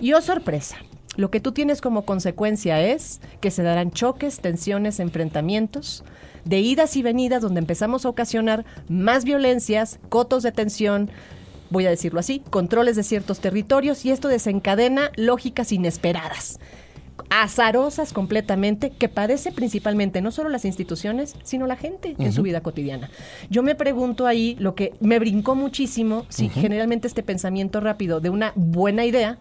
Y 0.00 0.12
oh 0.12 0.22
sorpresa, 0.22 0.76
lo 1.16 1.32
que 1.32 1.40
tú 1.40 1.50
tienes 1.50 1.80
como 1.80 2.06
consecuencia 2.06 2.80
es 2.80 3.20
que 3.40 3.50
se 3.50 3.64
darán 3.64 3.90
choques, 3.90 4.38
tensiones, 4.38 5.00
enfrentamientos, 5.00 6.04
de 6.44 6.60
idas 6.60 6.96
y 6.96 7.02
venidas 7.02 7.42
donde 7.42 7.58
empezamos 7.58 8.06
a 8.06 8.08
ocasionar 8.08 8.64
más 8.88 9.24
violencias, 9.24 9.98
cotos 10.08 10.44
de 10.44 10.52
tensión, 10.52 11.10
voy 11.70 11.86
a 11.86 11.90
decirlo 11.90 12.20
así, 12.20 12.40
controles 12.50 12.94
de 12.94 13.02
ciertos 13.02 13.40
territorios 13.40 14.04
y 14.04 14.12
esto 14.12 14.28
desencadena 14.28 15.10
lógicas 15.16 15.72
inesperadas 15.72 16.60
azarosas 17.30 18.12
completamente 18.12 18.90
que 18.90 19.08
padece 19.08 19.52
principalmente 19.52 20.20
no 20.20 20.30
solo 20.30 20.48
las 20.48 20.64
instituciones, 20.64 21.34
sino 21.42 21.66
la 21.66 21.76
gente 21.76 22.14
en 22.18 22.32
su 22.32 22.42
vida 22.42 22.60
cotidiana. 22.60 23.10
Yo 23.50 23.62
me 23.62 23.74
pregunto 23.74 24.26
ahí, 24.26 24.56
lo 24.58 24.74
que 24.74 24.94
me 25.00 25.18
brincó 25.18 25.54
muchísimo, 25.54 26.26
si 26.28 26.48
generalmente 26.48 27.08
este 27.08 27.22
pensamiento 27.22 27.80
rápido 27.80 28.20
de 28.20 28.30
una 28.30 28.52
buena 28.54 29.04
idea 29.04 29.38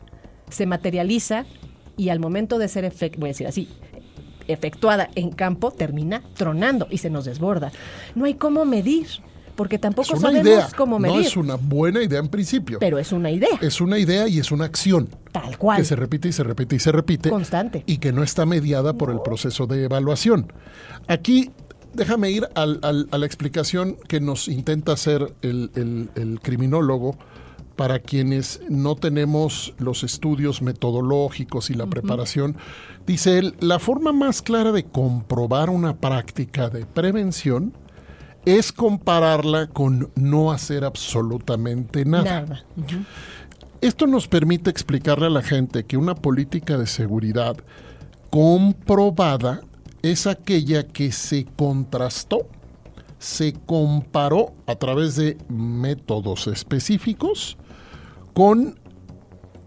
se 0.49 0.65
materializa 0.65 1.45
y 1.95 2.09
al 2.09 2.19
momento 2.19 2.57
de 2.59 2.67
ser, 2.67 2.91
voy 3.17 3.29
a 3.29 3.31
decir 3.31 3.47
así, 3.47 3.67
efectuada 4.47 5.09
en 5.15 5.31
campo, 5.31 5.71
termina 5.71 6.23
tronando 6.35 6.87
y 6.89 6.99
se 6.99 7.09
nos 7.09 7.25
desborda. 7.25 7.71
No 8.15 8.25
hay 8.25 8.35
cómo 8.35 8.65
medir 8.65 9.07
porque 9.57 9.77
tampoco 9.77 10.15
sabemos 10.15 10.47
idea. 10.47 10.69
cómo 10.77 10.99
medir. 10.99 11.15
No 11.17 11.21
es 11.21 11.35
una 11.35 11.55
buena 11.55 12.01
idea 12.01 12.19
en 12.19 12.29
principio. 12.29 12.77
Pero 12.79 12.97
es 12.97 13.11
una 13.11 13.29
idea. 13.29 13.57
Es 13.59 13.81
una 13.81 13.97
idea 13.97 14.27
y 14.29 14.39
es 14.39 14.51
una 14.51 14.63
acción. 14.63 15.09
Tal 15.33 15.57
cual. 15.57 15.79
Que 15.79 15.85
se 15.85 15.97
repite 15.97 16.29
y 16.29 16.31
se 16.31 16.43
repite 16.43 16.75
y 16.77 16.79
se 16.79 16.91
repite. 16.93 17.29
Constante. 17.29 17.83
Y 17.85 17.97
que 17.97 18.13
no 18.13 18.23
está 18.23 18.45
mediada 18.45 18.93
por 18.93 19.11
el 19.11 19.19
proceso 19.21 19.67
de 19.67 19.83
evaluación. 19.83 20.53
Aquí 21.07 21.51
déjame 21.93 22.29
ir 22.29 22.47
al, 22.55 22.79
al, 22.83 23.07
a 23.11 23.17
la 23.17 23.25
explicación 23.25 23.97
que 24.07 24.21
nos 24.21 24.47
intenta 24.47 24.93
hacer 24.93 25.33
el, 25.41 25.71
el, 25.75 26.09
el, 26.15 26.39
criminólogo 26.39 27.17
para 27.75 27.99
quienes 27.99 28.61
no 28.69 28.95
tenemos 28.95 29.73
los 29.79 30.03
estudios 30.03 30.61
metodológicos 30.61 31.69
y 31.69 31.73
la 31.73 31.83
uh 31.83 31.87
-huh. 31.87 31.91
preparación. 31.91 32.57
Dice 33.07 33.39
él, 33.39 33.55
la 33.59 33.79
forma 33.79 34.13
más 34.13 34.41
clara 34.41 34.71
de 34.71 34.83
comprobar 34.83 35.69
una 35.71 35.95
práctica 35.95 36.69
de 36.69 36.85
prevención 36.85 37.73
es 38.47 38.71
compararla 38.71 39.67
con 39.67 40.09
no 40.15 40.53
hacer 40.53 40.85
absolutamente 40.85 42.05
nada. 42.05 42.41
Nada. 42.41 42.63
Uh 42.77 42.81
-huh. 42.81 43.05
Esto 43.81 44.07
nos 44.07 44.29
permite 44.29 44.69
explicarle 44.69 45.25
a 45.25 45.29
la 45.29 45.41
gente 45.41 45.83
que 45.83 45.97
una 45.97 46.15
política 46.15 46.77
de 46.77 46.87
seguridad 46.87 47.57
comprobada 48.29 49.61
es 50.01 50.27
aquella 50.27 50.87
que 50.87 51.11
se 51.11 51.45
contrastó, 51.57 52.47
se 53.19 53.51
comparó 53.65 54.53
a 54.65 54.75
través 54.75 55.17
de 55.17 55.37
métodos 55.49 56.47
específicos 56.47 57.57
con 58.33 58.79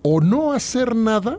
o 0.03 0.23
no 0.23 0.53
hacer 0.53 0.97
nada 0.97 1.39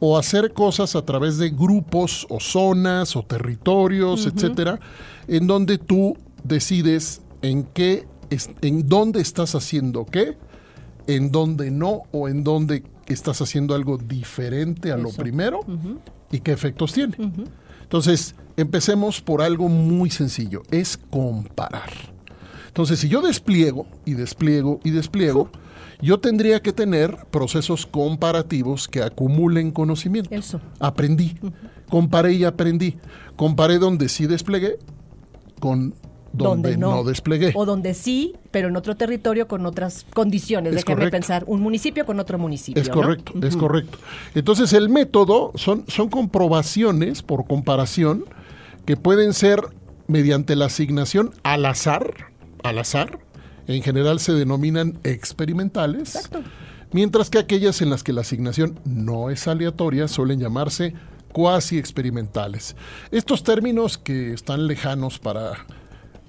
o 0.00 0.18
hacer 0.18 0.52
cosas 0.52 0.96
a 0.96 1.04
través 1.04 1.38
de 1.38 1.50
grupos 1.50 2.26
o 2.28 2.40
zonas 2.40 3.14
o 3.14 3.22
territorios, 3.22 4.26
uh 4.26 4.28
-huh. 4.28 4.34
etcétera, 4.34 4.80
en 5.28 5.46
donde 5.46 5.78
tú 5.78 6.16
decides 6.44 7.22
en 7.42 7.64
qué, 7.64 8.06
en 8.62 8.88
dónde 8.88 9.20
estás 9.20 9.54
haciendo 9.54 10.04
qué, 10.06 10.36
en 11.06 11.30
dónde 11.32 11.70
no 11.70 12.02
o 12.12 12.28
en 12.28 12.44
dónde 12.44 12.84
estás 13.06 13.40
haciendo 13.42 13.74
algo 13.74 13.98
diferente 13.98 14.92
a 14.92 14.94
Eso. 14.94 15.02
lo 15.04 15.10
primero 15.10 15.60
Uh 15.60 15.72
-huh. 15.72 15.98
y 16.30 16.40
qué 16.40 16.52
efectos 16.52 16.92
tiene. 16.92 17.14
Uh 17.18 17.22
-huh. 17.24 17.46
Entonces, 17.82 18.34
empecemos 18.56 19.20
por 19.20 19.42
algo 19.42 19.68
muy 19.68 20.08
sencillo, 20.10 20.62
es 20.70 20.96
comparar. 21.10 21.90
Entonces, 22.68 23.00
si 23.00 23.08
yo 23.08 23.20
despliego 23.20 23.86
y 24.06 24.14
despliego 24.14 24.80
y 24.82 24.90
despliego, 24.92 25.50
yo 26.00 26.18
tendría 26.20 26.60
que 26.62 26.72
tener 26.72 27.16
procesos 27.30 27.84
comparativos 27.86 28.88
que 28.88 29.02
acumulen 29.02 29.70
conocimiento. 29.72 30.34
Eso. 30.34 30.58
Aprendí, 30.80 31.36
comparé 31.90 32.32
y 32.32 32.44
aprendí. 32.44 32.96
Comparé 33.36 33.78
donde 33.78 34.08
sí 34.08 34.26
desplegué 34.26 34.78
con 35.60 35.94
donde, 36.32 36.76
no. 36.76 37.04
desplegué. 37.04 37.52
O 37.54 37.64
donde 37.66 37.94
sí, 37.94 38.34
pero 38.50 38.68
en 38.68 38.76
otro 38.76 38.96
territorio 38.96 39.48
con 39.48 39.66
otras 39.66 40.06
condiciones. 40.12 40.74
Es 40.74 40.84
correcto. 40.84 41.10
pensar, 41.10 41.44
un 41.46 41.60
municipio 41.60 42.06
con 42.06 42.18
otro 42.20 42.38
municipio. 42.38 42.80
Es 42.80 42.88
¿no? 42.88 42.94
correcto, 42.94 43.32
es 43.42 43.56
correcto. 43.56 43.98
Entonces 44.34 44.72
el 44.72 44.88
método 44.88 45.52
son, 45.54 45.84
son 45.88 46.08
comprobaciones 46.08 47.22
por 47.22 47.46
comparación 47.46 48.24
que 48.86 48.96
pueden 48.96 49.32
ser 49.32 49.60
mediante 50.06 50.56
la 50.56 50.66
asignación 50.66 51.32
al 51.42 51.66
azar, 51.66 52.32
al 52.62 52.78
azar, 52.78 53.18
en 53.66 53.82
general 53.82 54.20
se 54.20 54.32
denominan 54.32 54.98
experimentales, 55.04 56.16
Exacto. 56.16 56.42
mientras 56.92 57.30
que 57.30 57.38
aquellas 57.38 57.80
en 57.80 57.90
las 57.90 58.02
que 58.02 58.12
la 58.12 58.22
asignación 58.22 58.78
no 58.84 59.30
es 59.30 59.46
aleatoria 59.46 60.08
suelen 60.08 60.40
llamarse 60.40 60.94
cuasi 61.32 61.78
experimentales. 61.78 62.76
Estos 63.10 63.42
términos 63.42 63.98
que 63.98 64.32
están 64.32 64.66
lejanos 64.66 65.18
para 65.18 65.52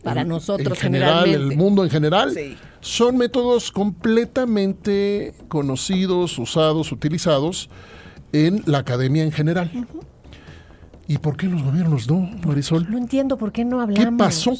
Para 0.04 0.22
en- 0.22 0.28
nosotros 0.28 0.78
en 0.78 0.82
general, 0.84 1.24
generalmente. 1.26 1.54
el 1.54 1.58
mundo 1.58 1.84
en 1.84 1.90
general, 1.90 2.32
Sí. 2.34 2.58
son 2.82 3.18
métodos 3.18 3.72
completamente 3.72 5.34
conocidos, 5.48 6.38
usados, 6.40 6.92
utilizados 6.92 7.70
en 8.32 8.62
la 8.66 8.80
academia 8.80 9.24
en 9.24 9.32
general. 9.32 9.72
¿Y 11.08 11.18
por 11.18 11.38
qué 11.38 11.48
los 11.48 11.64
gobiernos 11.64 12.10
no, 12.10 12.30
Marisol? 12.46 12.90
No 12.90 12.98
entiendo 12.98 13.38
por 13.38 13.52
qué 13.52 13.66
no 13.66 13.82
hablamos. 13.82 14.06
¿Qué 14.06 14.12
pasó? 14.18 14.54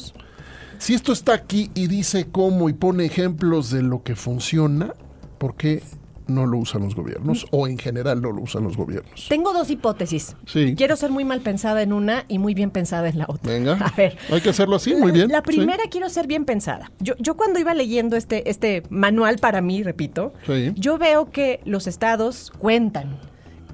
Si 0.78 0.94
esto 0.94 1.12
está 1.12 1.34
aquí 1.34 1.70
y 1.74 1.86
dice 1.86 2.26
cómo 2.30 2.68
y 2.68 2.72
pone 2.72 3.04
ejemplos 3.04 3.70
de 3.70 3.82
lo 3.82 4.02
que 4.02 4.16
funciona, 4.16 4.94
¿por 5.38 5.56
qué 5.56 5.82
no 6.26 6.46
lo 6.46 6.58
usan 6.58 6.82
los 6.82 6.94
gobiernos? 6.94 7.46
O 7.50 7.66
en 7.66 7.78
general 7.78 8.20
no 8.22 8.32
lo 8.32 8.42
usan 8.42 8.64
los 8.64 8.76
gobiernos. 8.76 9.26
Tengo 9.28 9.52
dos 9.52 9.70
hipótesis. 9.70 10.36
Sí. 10.46 10.74
Quiero 10.76 10.96
ser 10.96 11.10
muy 11.10 11.24
mal 11.24 11.40
pensada 11.40 11.82
en 11.82 11.92
una 11.92 12.24
y 12.28 12.38
muy 12.38 12.54
bien 12.54 12.70
pensada 12.70 13.08
en 13.08 13.18
la 13.18 13.26
otra. 13.28 13.52
Venga. 13.52 13.72
A 13.80 13.90
ver. 13.96 14.16
Hay 14.30 14.40
que 14.40 14.50
hacerlo 14.50 14.76
así, 14.76 14.94
muy 14.94 15.12
bien. 15.12 15.28
La 15.30 15.42
primera 15.42 15.84
quiero 15.90 16.08
ser 16.08 16.26
bien 16.26 16.44
pensada. 16.44 16.90
Yo, 17.00 17.14
yo 17.18 17.36
cuando 17.36 17.58
iba 17.58 17.74
leyendo 17.74 18.16
este, 18.16 18.48
este 18.50 18.82
manual 18.90 19.38
para 19.38 19.60
mí, 19.60 19.82
repito, 19.82 20.32
Sí. 20.46 20.72
yo 20.76 20.98
veo 20.98 21.30
que 21.30 21.60
los 21.64 21.86
estados 21.86 22.52
cuentan, 22.58 23.18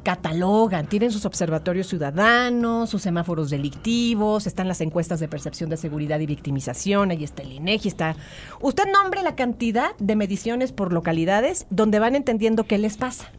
catalogan, 0.03 0.87
tienen 0.87 1.11
sus 1.11 1.25
observatorios 1.27 1.87
ciudadanos, 1.87 2.91
sus 2.91 3.03
semáforos 3.03 3.51
delictivos, 3.51 4.47
están 4.47 4.69
las 4.69 4.81
encuestas 4.81 5.21
de 5.21 5.29
percepción 5.29 5.71
de 5.71 5.77
seguridad 5.77 6.21
y 6.21 6.27
victimización, 6.27 7.11
ahí 7.11 7.25
está 7.25 7.43
el 7.43 7.53
INEGI, 7.53 7.89
está... 7.89 8.17
Usted 8.61 8.85
nombre 8.93 9.23
la 9.23 9.37
cantidad 9.37 9.97
de 9.99 10.17
mediciones 10.17 10.73
por 10.73 10.93
localidades 10.93 11.67
donde 11.71 11.99
van 11.99 12.17
entendiendo 12.17 12.65
qué 12.65 12.79
les 12.79 12.97
pasa 12.97 13.31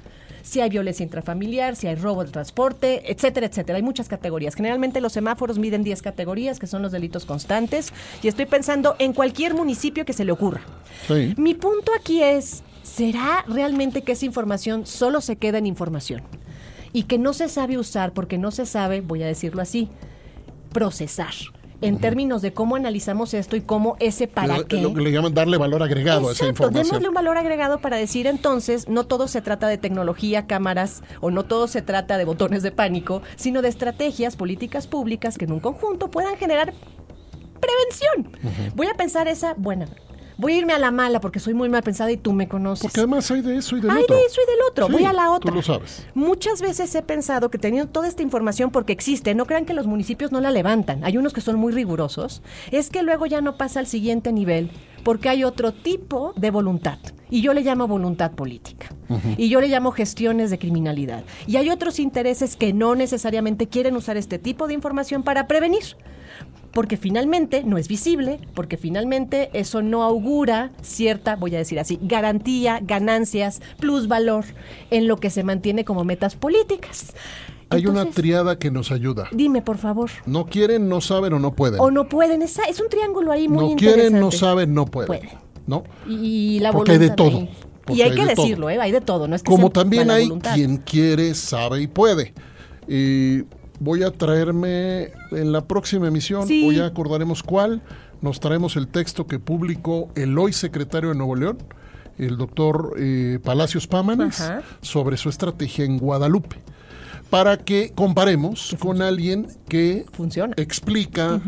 si 0.43 0.61
hay 0.61 0.69
violencia 0.69 1.03
intrafamiliar, 1.03 1.75
si 1.75 1.87
hay 1.87 1.95
robo 1.95 2.23
de 2.23 2.31
transporte, 2.31 3.11
etcétera, 3.11 3.47
etcétera. 3.47 3.77
Hay 3.77 3.83
muchas 3.83 4.07
categorías. 4.07 4.55
Generalmente 4.55 5.01
los 5.01 5.13
semáforos 5.13 5.59
miden 5.59 5.83
10 5.83 6.01
categorías, 6.01 6.59
que 6.59 6.67
son 6.67 6.81
los 6.81 6.91
delitos 6.91 7.25
constantes, 7.25 7.93
y 8.21 8.27
estoy 8.27 8.45
pensando 8.45 8.95
en 8.99 9.13
cualquier 9.13 9.53
municipio 9.53 10.05
que 10.05 10.13
se 10.13 10.25
le 10.25 10.31
ocurra. 10.31 10.61
Sí. 11.07 11.33
Mi 11.37 11.53
punto 11.53 11.91
aquí 11.97 12.23
es, 12.23 12.63
¿será 12.83 13.45
realmente 13.47 14.01
que 14.01 14.13
esa 14.13 14.25
información 14.25 14.85
solo 14.85 15.21
se 15.21 15.35
queda 15.35 15.57
en 15.57 15.67
información? 15.67 16.23
Y 16.93 17.03
que 17.03 17.17
no 17.17 17.33
se 17.33 17.47
sabe 17.49 17.77
usar 17.77 18.13
porque 18.13 18.37
no 18.37 18.51
se 18.51 18.65
sabe, 18.65 19.01
voy 19.01 19.23
a 19.23 19.27
decirlo 19.27 19.61
así, 19.61 19.89
procesar. 20.71 21.33
En 21.83 21.97
términos 21.97 22.43
de 22.43 22.53
cómo 22.53 22.75
analizamos 22.75 23.33
esto 23.33 23.55
y 23.55 23.61
cómo 23.61 23.95
ese 23.99 24.27
para 24.27 24.57
Lo- 24.59 24.67
qué. 24.67 24.79
Lo 24.81 24.93
que 24.93 25.01
le 25.01 25.11
llaman 25.11 25.33
darle 25.33 25.57
valor 25.57 25.81
agregado 25.81 26.29
a 26.29 26.31
esa 26.33 26.45
información. 26.47 26.85
démosle 26.85 27.07
un 27.07 27.15
valor 27.15 27.37
agregado 27.37 27.79
para 27.79 27.97
decir 27.97 28.27
entonces, 28.27 28.87
no 28.87 29.07
todo 29.07 29.27
se 29.27 29.41
trata 29.41 29.67
de 29.67 29.79
tecnología, 29.79 30.45
cámaras, 30.45 31.01
o 31.21 31.31
no 31.31 31.43
todo 31.43 31.67
se 31.67 31.81
trata 31.81 32.19
de 32.19 32.25
botones 32.25 32.61
de 32.61 32.71
pánico, 32.71 33.23
sino 33.35 33.63
de 33.63 33.69
estrategias, 33.69 34.35
políticas 34.35 34.85
públicas 34.85 35.39
que 35.39 35.45
en 35.45 35.53
un 35.53 35.59
conjunto 35.59 36.11
puedan 36.11 36.37
generar 36.37 36.71
prevención. 37.59 38.37
Voy 38.75 38.85
a 38.87 38.93
pensar 38.93 39.27
esa, 39.27 39.55
bueno, 39.57 39.85
voy 40.41 40.53
a 40.53 40.57
irme 40.57 40.73
a 40.73 40.79
la 40.79 40.89
mala 40.91 41.21
porque 41.21 41.39
soy 41.39 41.53
muy 41.53 41.69
mal 41.69 41.83
pensada 41.83 42.11
y 42.11 42.17
tú 42.17 42.33
me 42.33 42.47
conoces. 42.47 42.81
Porque 42.81 42.99
además 42.99 43.29
hay 43.29 43.41
de 43.41 43.57
eso 43.57 43.77
y 43.77 43.81
del 43.81 43.91
Hay 43.91 44.03
otro. 44.03 44.15
de 44.15 44.23
eso 44.23 44.41
y 44.45 44.51
del 44.51 44.59
otro. 44.69 44.87
Sí, 44.87 44.93
Voy 44.93 45.05
a 45.05 45.13
la 45.13 45.31
otra. 45.31 45.51
Tú 45.51 45.55
lo 45.55 45.61
sabes. 45.61 46.05
Muchas 46.15 46.61
veces 46.61 46.93
he 46.95 47.01
pensado 47.03 47.51
que 47.51 47.59
teniendo 47.59 47.89
toda 47.91 48.07
esta 48.07 48.23
información 48.23 48.71
porque 48.71 48.91
existe, 48.91 49.35
no 49.35 49.45
crean 49.45 49.65
que 49.65 49.75
los 49.75 49.85
municipios 49.85 50.31
no 50.31 50.41
la 50.41 50.49
levantan. 50.51 51.03
Hay 51.03 51.17
unos 51.17 51.31
que 51.33 51.41
son 51.41 51.57
muy 51.57 51.71
rigurosos. 51.71 52.41
Es 52.71 52.89
que 52.89 53.03
luego 53.03 53.27
ya 53.27 53.39
no 53.39 53.55
pasa 53.55 53.79
al 53.79 53.87
siguiente 53.87 54.33
nivel 54.33 54.71
porque 55.03 55.29
hay 55.29 55.43
otro 55.43 55.71
tipo 55.73 56.33
de 56.35 56.49
voluntad. 56.49 56.97
Y 57.29 57.41
yo 57.41 57.53
le 57.53 57.61
llamo 57.61 57.87
voluntad 57.87 58.31
política. 58.31 58.89
Y 59.37 59.49
yo 59.49 59.61
le 59.61 59.67
llamo 59.67 59.91
gestiones 59.91 60.49
de 60.49 60.57
criminalidad. 60.57 61.23
Y 61.47 61.57
hay 61.57 61.69
otros 61.69 61.99
intereses 61.99 62.55
que 62.55 62.73
no 62.73 62.95
necesariamente 62.95 63.67
quieren 63.67 63.95
usar 63.95 64.17
este 64.17 64.39
tipo 64.39 64.67
de 64.67 64.73
información 64.73 65.21
para 65.23 65.47
prevenir 65.47 65.83
porque 66.73 66.97
finalmente 66.97 67.63
no 67.63 67.77
es 67.77 67.87
visible, 67.87 68.39
porque 68.53 68.77
finalmente 68.77 69.49
eso 69.53 69.81
no 69.81 70.03
augura 70.03 70.71
cierta, 70.81 71.35
voy 71.35 71.53
a 71.55 71.57
decir 71.57 71.79
así, 71.79 71.99
garantía, 72.01 72.79
ganancias, 72.81 73.61
plusvalor 73.79 74.45
en 74.89 75.07
lo 75.07 75.17
que 75.17 75.29
se 75.29 75.43
mantiene 75.43 75.83
como 75.85 76.03
metas 76.03 76.35
políticas. 76.35 77.13
Hay 77.69 77.85
una 77.87 78.05
triada 78.05 78.59
que 78.59 78.69
nos 78.69 78.91
ayuda. 78.91 79.27
Dime, 79.31 79.61
por 79.61 79.77
favor. 79.77 80.09
No 80.25 80.45
quieren, 80.45 80.89
no 80.89 80.99
saben 80.99 81.31
o 81.33 81.39
no 81.39 81.53
pueden. 81.53 81.79
O 81.79 81.89
no 81.89 82.09
pueden, 82.09 82.41
esa- 82.41 82.63
es 82.63 82.81
un 82.81 82.89
triángulo 82.89 83.31
ahí 83.31 83.47
muy 83.47 83.63
no 83.65 83.69
interesante. 83.71 84.01
quieren, 84.09 84.19
no 84.21 84.31
saben, 84.31 84.73
no 84.73 84.85
pueden. 84.85 85.07
Pueden. 85.07 85.29
¿No? 85.67 85.83
Y 86.09 86.59
la 86.59 86.71
Porque 86.73 86.91
hay 86.93 86.97
de 86.97 87.09
voluntad 87.15 87.39
todo. 87.39 87.47
porque 87.85 87.99
Y 87.99 88.01
hay 88.01 88.11
que 88.15 88.21
de 88.25 88.35
decirlo, 88.35 88.69
¿eh? 88.69 88.77
Hay 88.81 88.91
de 88.91 88.99
todo, 88.99 89.27
no 89.27 89.35
es 89.37 89.43
que 89.43 89.49
Como 89.51 89.69
también 89.69 90.09
hay 90.11 90.23
voluntad. 90.25 90.53
quien 90.53 90.77
quiere, 90.77 91.33
sabe 91.33 91.81
y 91.81 91.87
puede. 91.87 92.33
Y 92.89 93.43
voy 93.81 94.03
a 94.03 94.11
traerme 94.11 95.09
en 95.31 95.51
la 95.51 95.65
próxima 95.65 96.07
emisión, 96.07 96.47
Sí. 96.47 96.65
o 96.67 96.71
ya 96.71 96.85
acordaremos 96.85 97.41
cuál, 97.41 97.81
nos 98.21 98.39
traemos 98.39 98.75
el 98.75 98.87
texto 98.87 99.25
que 99.25 99.39
publicó 99.39 100.09
el 100.15 100.37
hoy 100.37 100.53
secretario 100.53 101.09
de 101.09 101.15
Nuevo 101.15 101.35
León, 101.35 101.57
el 102.19 102.37
doctor 102.37 102.93
eh, 102.99 103.39
Palacios 103.43 103.87
Pámanes, 103.87 104.39
Ajá. 104.39 104.61
sobre 104.81 105.17
su 105.17 105.29
estrategia 105.29 105.83
en 105.85 105.97
Guadalupe, 105.97 106.57
para 107.31 107.57
que 107.57 107.91
comparemos 107.95 108.75
con 108.79 109.01
alguien 109.01 109.47
que 109.67 110.05
Funciona. 110.11 110.53
explica, 110.57 111.41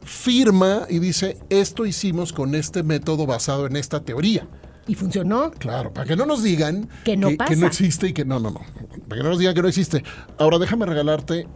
firma 0.00 0.86
y 0.90 0.98
dice, 0.98 1.38
esto 1.48 1.86
hicimos 1.86 2.32
con 2.32 2.56
este 2.56 2.82
método 2.82 3.24
basado 3.26 3.66
en 3.66 3.76
esta 3.76 4.00
teoría. 4.00 4.48
Y 4.86 4.94
funcionó. 4.94 5.50
Claro, 5.52 5.92
para 5.92 6.06
que 6.06 6.16
no 6.16 6.26
nos 6.26 6.42
digan 6.42 6.88
Que 7.04 7.16
no 7.16 7.28
pasa. 7.36 7.54
no 7.54 7.66
existe 7.66 8.08
y 8.08 8.12
que 8.12 8.24
no, 8.24 8.38
no, 8.40 8.50
no. 8.50 8.60
Para 9.08 9.16
que 9.20 9.22
no 9.22 9.28
nos 9.30 9.38
digan 9.38 9.54
que 9.54 9.62
no 9.62 9.68
existe. 9.68 10.02
Ahora 10.38 10.58
déjame 10.58 10.86
regalarte 10.86 11.46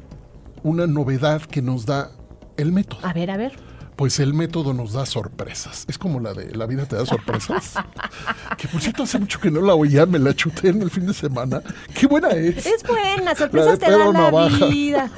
una 0.62 0.86
novedad 0.86 1.42
que 1.42 1.60
nos 1.62 1.86
da 1.86 2.10
el 2.56 2.72
método. 2.72 3.00
A 3.02 3.12
ver, 3.12 3.30
a 3.30 3.36
ver. 3.36 3.52
Pues 3.96 4.20
el 4.20 4.34
método 4.34 4.74
nos 4.74 4.92
da 4.92 5.06
sorpresas. 5.06 5.86
Es 5.88 5.96
como 5.96 6.20
la 6.20 6.34
de 6.34 6.54
La 6.54 6.66
vida 6.66 6.84
te 6.84 6.96
da 6.96 7.06
sorpresas. 7.06 7.74
que 8.58 8.68
por 8.68 8.82
cierto 8.82 9.04
hace 9.04 9.18
mucho 9.18 9.40
que 9.40 9.50
no 9.50 9.62
la 9.62 9.74
oía, 9.74 10.04
me 10.04 10.18
la 10.18 10.34
chuté 10.34 10.68
en 10.68 10.82
el 10.82 10.90
fin 10.90 11.06
de 11.06 11.14
semana. 11.14 11.62
Qué 11.98 12.06
buena 12.06 12.28
es. 12.28 12.66
Es 12.66 12.82
buena, 12.82 13.34
sorpresas 13.34 13.78
te 13.78 13.90
dan 13.90 14.12
la 14.12 14.48
vida. 14.68 15.10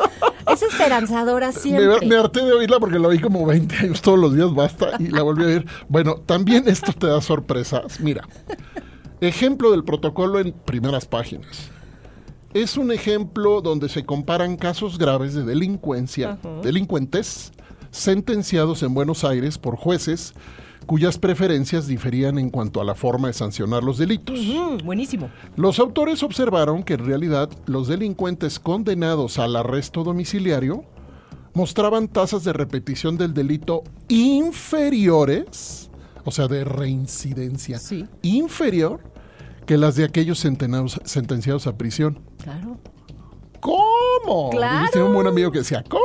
Es 0.46 0.62
esperanzadora 0.62 1.50
siempre. 1.52 2.00
Me, 2.00 2.06
me 2.06 2.16
harté 2.16 2.44
de 2.44 2.52
oírla 2.52 2.78
porque 2.78 2.98
la 2.98 3.08
oí 3.08 3.18
como 3.18 3.44
20 3.44 3.76
años 3.76 4.00
todos 4.00 4.18
los 4.18 4.34
días, 4.34 4.54
basta, 4.54 4.90
y 4.98 5.08
la 5.08 5.22
volví 5.22 5.42
a 5.42 5.46
oír. 5.46 5.66
Bueno, 5.88 6.14
también 6.24 6.68
esto 6.68 6.92
te 6.92 7.08
da 7.08 7.20
sorpresas. 7.20 7.98
Mira, 7.98 8.28
ejemplo 9.20 9.72
del 9.72 9.84
protocolo 9.84 10.38
en 10.38 10.52
primeras 10.52 11.04
páginas. 11.06 11.70
Es 12.54 12.76
un 12.76 12.92
ejemplo 12.92 13.60
donde 13.60 13.88
se 13.88 14.04
comparan 14.06 14.56
casos 14.56 14.98
graves 14.98 15.34
de 15.34 15.44
delincuencia, 15.44 16.38
delincuentes, 16.62 17.52
sentenciados 17.90 18.82
en 18.82 18.94
Buenos 18.94 19.24
Aires 19.24 19.58
por 19.58 19.76
jueces 19.76 20.34
cuyas 20.86 21.18
preferencias 21.18 21.86
diferían 21.86 22.38
en 22.38 22.48
cuanto 22.48 22.80
a 22.80 22.84
la 22.84 22.94
forma 22.94 23.28
de 23.28 23.34
sancionar 23.34 23.82
los 23.82 23.98
delitos. 23.98 24.38
Buenísimo. 24.84 25.28
Los 25.56 25.78
autores 25.80 26.22
observaron 26.22 26.82
que 26.82 26.94
en 26.94 27.04
realidad 27.04 27.50
los 27.66 27.88
delincuentes 27.88 28.58
condenados 28.58 29.38
al 29.38 29.54
arresto 29.56 30.02
domiciliario 30.02 30.84
mostraban 31.52 32.08
tasas 32.08 32.44
de 32.44 32.52
repetición 32.54 33.18
del 33.18 33.34
delito 33.34 33.82
inferiores, 34.08 35.90
o 36.24 36.30
sea, 36.30 36.46
de 36.48 36.64
reincidencia 36.64 37.78
Sí. 37.78 38.06
inferior 38.22 39.00
que 39.66 39.76
las 39.76 39.96
de 39.96 40.04
aquellos 40.04 40.38
sentenciados 40.38 41.66
a 41.66 41.76
prisión. 41.76 42.20
Claro. 42.42 42.78
¿Cómo? 43.60 44.50
Claro. 44.50 44.78
Dijiste 44.78 45.02
un 45.02 45.12
buen 45.12 45.26
amigo 45.26 45.50
que 45.52 45.58
decía, 45.58 45.84
¿cómo? 45.88 46.02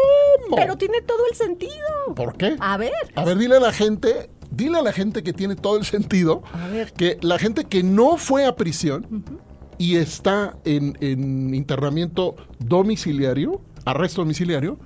Pero 0.56 0.78
tiene 0.78 1.02
todo 1.02 1.20
el 1.30 1.36
sentido. 1.36 1.74
¿Por 2.16 2.36
qué? 2.38 2.56
A 2.60 2.78
ver. 2.78 2.92
A 3.16 3.24
ver, 3.26 3.38
dile 3.38 3.58
a 3.58 3.60
la 3.60 3.72
gente, 3.72 4.30
dile 4.52 4.80
a 4.80 4.82
la 4.82 4.92
gente 4.94 5.24
que 5.24 5.34
tiene 5.34 5.56
todo 5.56 5.78
el 5.78 5.86
sentido, 5.86 6.44
A 6.54 6.68
ver. 6.68 6.94
que 6.94 7.18
la 7.22 7.38
gente 7.40 7.66
que 7.66 7.84
no 7.84 8.18
fue 8.18 8.46
a 8.46 8.56
prisión 8.56 9.24
y 9.78 9.96
está 9.98 10.56
en, 10.66 10.98
en 11.02 11.54
internamiento 11.56 12.36
domiciliario, 12.60 13.62
arresto 13.86 14.22
domiciliario, 14.22 14.78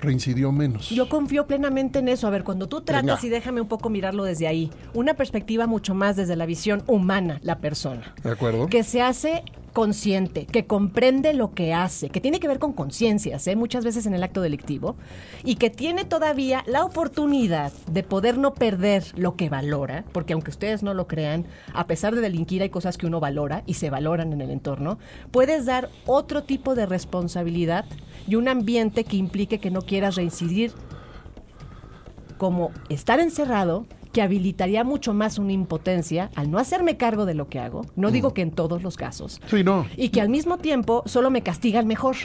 reincidió 0.00 0.50
menos. 0.52 0.90
Yo 0.90 1.08
confío 1.08 1.46
plenamente 1.46 2.00
en 2.00 2.08
eso. 2.08 2.26
A 2.26 2.30
ver, 2.30 2.42
cuando 2.44 2.68
tú 2.68 2.80
tratas, 2.82 3.22
Venga. 3.22 3.26
y 3.26 3.28
déjame 3.30 3.60
un 3.60 3.68
poco 3.68 3.88
mirarlo 3.88 4.24
desde 4.24 4.46
ahí, 4.48 4.70
una 4.94 5.14
perspectiva 5.14 5.66
mucho 5.66 5.94
más 5.94 6.16
desde 6.16 6.34
la 6.36 6.44
visión 6.46 6.82
humana, 6.88 7.38
la 7.42 7.58
persona, 7.60 8.14
¿De 8.22 8.30
acuerdo? 8.30 8.66
que 8.66 8.82
se 8.84 9.00
hace 9.00 9.42
consciente, 9.72 10.46
que 10.46 10.66
comprende 10.66 11.32
lo 11.32 11.52
que 11.54 11.74
hace, 11.74 12.10
que 12.10 12.20
tiene 12.20 12.40
que 12.40 12.48
ver 12.48 12.58
con 12.58 12.72
conciencias, 12.72 13.46
¿eh? 13.46 13.56
muchas 13.56 13.84
veces 13.84 14.06
en 14.06 14.14
el 14.14 14.22
acto 14.22 14.40
delictivo, 14.40 14.96
y 15.44 15.56
que 15.56 15.70
tiene 15.70 16.04
todavía 16.04 16.62
la 16.66 16.84
oportunidad 16.84 17.72
de 17.90 18.02
poder 18.02 18.38
no 18.38 18.54
perder 18.54 19.04
lo 19.16 19.36
que 19.36 19.48
valora, 19.48 20.04
porque 20.12 20.34
aunque 20.34 20.50
ustedes 20.50 20.82
no 20.82 20.94
lo 20.94 21.06
crean, 21.06 21.46
a 21.72 21.86
pesar 21.86 22.14
de 22.14 22.20
delinquir 22.20 22.62
hay 22.62 22.70
cosas 22.70 22.98
que 22.98 23.06
uno 23.06 23.20
valora 23.20 23.62
y 23.66 23.74
se 23.74 23.90
valoran 23.90 24.32
en 24.32 24.40
el 24.40 24.50
entorno, 24.50 24.98
puedes 25.30 25.64
dar 25.64 25.88
otro 26.06 26.42
tipo 26.42 26.74
de 26.74 26.86
responsabilidad 26.86 27.84
y 28.26 28.36
un 28.36 28.48
ambiente 28.48 29.04
que 29.04 29.16
implique 29.16 29.58
que 29.58 29.70
no 29.70 29.82
quieras 29.82 30.16
reincidir 30.16 30.72
como 32.38 32.72
estar 32.88 33.20
encerrado 33.20 33.86
que 34.12 34.22
habilitaría 34.22 34.84
mucho 34.84 35.14
más 35.14 35.38
una 35.38 35.52
impotencia 35.52 36.30
al 36.34 36.50
no 36.50 36.58
hacerme 36.58 36.96
cargo 36.96 37.24
de 37.26 37.34
lo 37.34 37.48
que 37.48 37.58
hago, 37.58 37.82
no 37.96 38.10
digo 38.10 38.34
que 38.34 38.42
en 38.42 38.50
todos 38.50 38.82
los 38.82 38.96
casos, 38.96 39.40
Sí, 39.46 39.64
no. 39.64 39.86
y 39.96 40.10
que 40.10 40.20
al 40.20 40.28
mismo 40.28 40.58
tiempo 40.58 41.02
solo 41.06 41.30
me 41.30 41.42
castigan 41.42 41.86
mejor. 41.86 42.16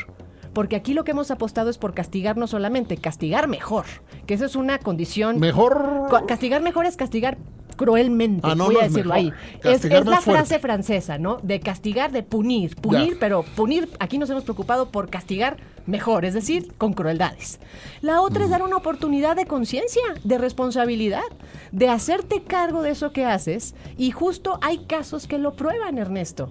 Porque 0.54 0.76
aquí 0.76 0.95
lo 0.95 1.04
que 1.04 1.12
hemos 1.12 1.30
apostado 1.30 1.69
es 1.69 1.78
por 1.78 1.93
castigar 1.93 2.36
no 2.36 2.47
solamente, 2.47 2.97
castigar 2.97 3.47
mejor, 3.47 3.86
que 4.26 4.34
eso 4.34 4.45
es 4.45 4.56
una 4.56 4.80
condición... 4.80 5.39
Mejor. 5.39 6.08
Castigar 6.28 6.63
mejor 6.63 6.88
es 6.88 6.97
castigar 6.97 7.38
cruelmente, 7.76 8.41
Ah, 8.43 8.56
no, 8.56 8.65
voy 8.65 8.78
a 8.78 8.84
decirlo 8.88 9.13
mejor. 9.13 9.34
ahí. 9.34 9.34
Es, 9.56 9.62
Castigar 9.62 10.00
es 10.00 10.06
la 10.08 10.21
fuerte. 10.21 10.32
frase 10.47 10.60
francesa, 10.60 11.17
¿no? 11.19 11.38
De 11.43 11.60
castigar, 11.60 12.12
de 12.12 12.23
punir, 12.23 12.76
punir, 12.76 13.13
Ya. 13.13 13.17
pero 13.19 13.43
punir, 13.56 13.88
aquí 14.00 14.17
nos 14.17 14.30
hemos 14.32 14.43
preocupado 14.45 14.89
por 14.89 15.10
castigar 15.12 15.58
mejor, 15.88 16.26
es 16.26 16.34
decir, 16.34 16.73
con 16.78 16.93
crueldades. 16.93 17.60
La 18.02 18.21
otra 18.21 18.43
es 18.43 18.50
dar 18.50 18.62
una 18.62 18.78
oportunidad 18.78 19.36
de 19.36 19.47
conciencia, 19.47 20.04
de 20.23 20.38
responsabilidad, 20.38 21.23
de 21.71 21.89
hacerte 21.89 22.43
cargo 22.43 22.82
de 22.82 22.91
eso 22.91 23.12
que 23.12 23.26
haces 23.26 23.73
y 23.97 24.12
justo 24.12 24.60
hay 24.62 24.80
casos 24.80 25.28
que 25.28 25.39
lo 25.39 25.56
prueban, 25.56 25.97
Ernesto. 25.97 26.50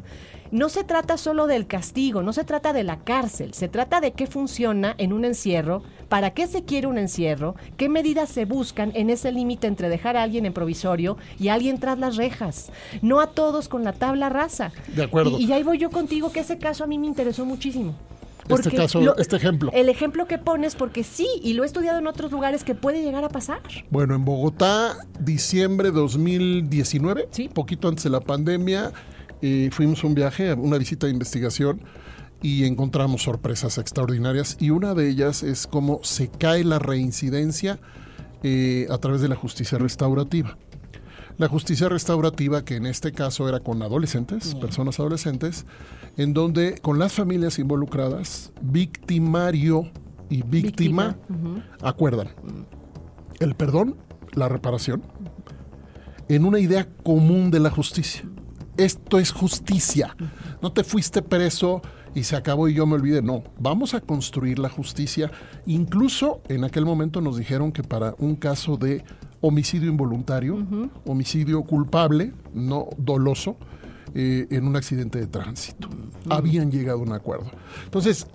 No 0.52 0.68
se 0.68 0.84
trata 0.84 1.16
solo 1.16 1.48
del 1.48 1.66
castigo, 1.66 2.22
no 2.22 2.32
se 2.32 2.44
trata 2.44 2.72
de 2.72 2.84
la 2.84 3.00
cárcel, 3.00 3.52
se 3.52 3.68
trata 3.68 4.00
de 4.00 4.12
qué 4.12 4.28
funciona 4.28 4.94
en 4.96 5.12
un 5.12 5.24
encierro, 5.24 5.82
para 6.08 6.30
qué 6.30 6.46
se 6.46 6.64
quiere 6.64 6.86
un 6.86 6.98
encierro, 6.98 7.56
qué 7.76 7.88
medidas 7.88 8.28
se 8.28 8.44
buscan 8.44 8.92
en 8.94 9.10
ese 9.10 9.32
límite 9.32 9.66
entre 9.66 9.88
dejar 9.88 10.16
a 10.16 10.22
alguien 10.22 10.46
en 10.46 10.52
provisorio 10.52 11.16
y 11.38 11.48
a 11.48 11.54
alguien 11.54 11.80
tras 11.80 11.98
las 11.98 12.16
rejas. 12.16 12.70
No 13.02 13.20
a 13.20 13.32
todos 13.32 13.68
con 13.68 13.82
la 13.82 13.92
tabla 13.92 14.28
rasa. 14.28 14.70
De 14.94 15.02
acuerdo. 15.02 15.36
Y, 15.38 15.46
y 15.46 15.52
ahí 15.52 15.64
voy 15.64 15.78
yo 15.78 15.90
contigo, 15.90 16.30
que 16.30 16.40
ese 16.40 16.58
caso 16.58 16.84
a 16.84 16.86
mí 16.86 16.96
me 16.96 17.08
interesó 17.08 17.44
muchísimo. 17.44 17.94
Este 18.48 18.70
caso, 18.70 19.16
este 19.18 19.36
ejemplo. 19.36 19.70
El 19.72 19.88
ejemplo 19.88 20.26
que 20.26 20.38
pones, 20.38 20.76
porque 20.76 21.04
sí, 21.04 21.26
y 21.42 21.54
lo 21.54 21.62
he 21.62 21.66
estudiado 21.66 21.98
en 21.98 22.06
otros 22.06 22.30
lugares 22.30 22.64
que 22.64 22.74
puede 22.74 23.02
llegar 23.02 23.24
a 23.24 23.28
pasar. 23.28 23.60
Bueno, 23.90 24.14
en 24.14 24.24
Bogotá, 24.24 24.96
diciembre 25.20 25.90
2019, 25.90 27.28
Sí. 27.30 27.48
poquito 27.48 27.88
antes 27.88 28.04
de 28.04 28.10
la 28.10 28.20
pandemia, 28.20 28.92
eh, 29.42 29.70
fuimos 29.72 30.02
a 30.02 30.06
un 30.06 30.14
viaje, 30.14 30.52
una 30.54 30.78
visita 30.78 31.06
de 31.06 31.12
investigación 31.12 31.82
y 32.42 32.64
encontramos 32.64 33.22
sorpresas 33.22 33.78
extraordinarias 33.78 34.56
y 34.60 34.70
una 34.70 34.94
de 34.94 35.08
ellas 35.08 35.42
es 35.42 35.66
cómo 35.66 36.00
se 36.02 36.28
cae 36.28 36.64
la 36.64 36.78
reincidencia 36.78 37.78
eh, 38.42 38.86
a 38.90 38.98
través 38.98 39.20
de 39.20 39.28
la 39.28 39.34
justicia 39.36 39.78
restaurativa. 39.78 40.56
La 41.38 41.48
justicia 41.48 41.88
restaurativa, 41.88 42.64
que 42.64 42.76
en 42.76 42.86
este 42.86 43.12
caso 43.12 43.48
era 43.48 43.60
con 43.60 43.82
adolescentes, 43.82 44.54
personas 44.54 44.98
adolescentes, 44.98 45.66
en 46.16 46.32
donde 46.32 46.78
con 46.80 46.98
las 46.98 47.12
familias 47.12 47.58
involucradas, 47.58 48.52
victimario 48.62 49.90
y 50.30 50.42
víctima, 50.42 51.18
acuerdan 51.82 52.28
el 53.38 53.54
perdón, 53.54 53.96
la 54.32 54.48
reparación, 54.48 55.02
en 56.28 56.44
una 56.44 56.58
idea 56.58 56.88
común 57.02 57.50
de 57.50 57.60
la 57.60 57.70
justicia. 57.70 58.24
Esto 58.76 59.18
es 59.18 59.30
justicia. 59.30 60.16
No 60.62 60.72
te 60.72 60.84
fuiste 60.84 61.22
preso 61.22 61.82
y 62.14 62.24
se 62.24 62.36
acabó 62.36 62.68
y 62.68 62.74
yo 62.74 62.86
me 62.86 62.94
olvidé. 62.94 63.22
No, 63.22 63.44
vamos 63.58 63.94
a 63.94 64.00
construir 64.00 64.58
la 64.58 64.68
justicia. 64.68 65.30
Incluso 65.66 66.40
en 66.48 66.64
aquel 66.64 66.84
momento 66.84 67.20
nos 67.20 67.36
dijeron 67.36 67.72
que 67.72 67.82
para 67.82 68.14
un 68.18 68.36
caso 68.36 68.76
de 68.76 69.04
homicidio 69.46 69.88
involuntario, 69.88 70.58
homicidio 71.04 71.62
culpable, 71.62 72.32
no 72.52 72.88
doloso, 72.96 73.56
eh, 74.14 74.46
en 74.50 74.66
un 74.66 74.76
accidente 74.76 75.18
de 75.18 75.26
tránsito. 75.26 75.88
Habían 76.28 76.70
llegado 76.70 76.98
a 76.98 77.02
un 77.02 77.12
acuerdo. 77.12 77.50
Entonces, 77.84 78.26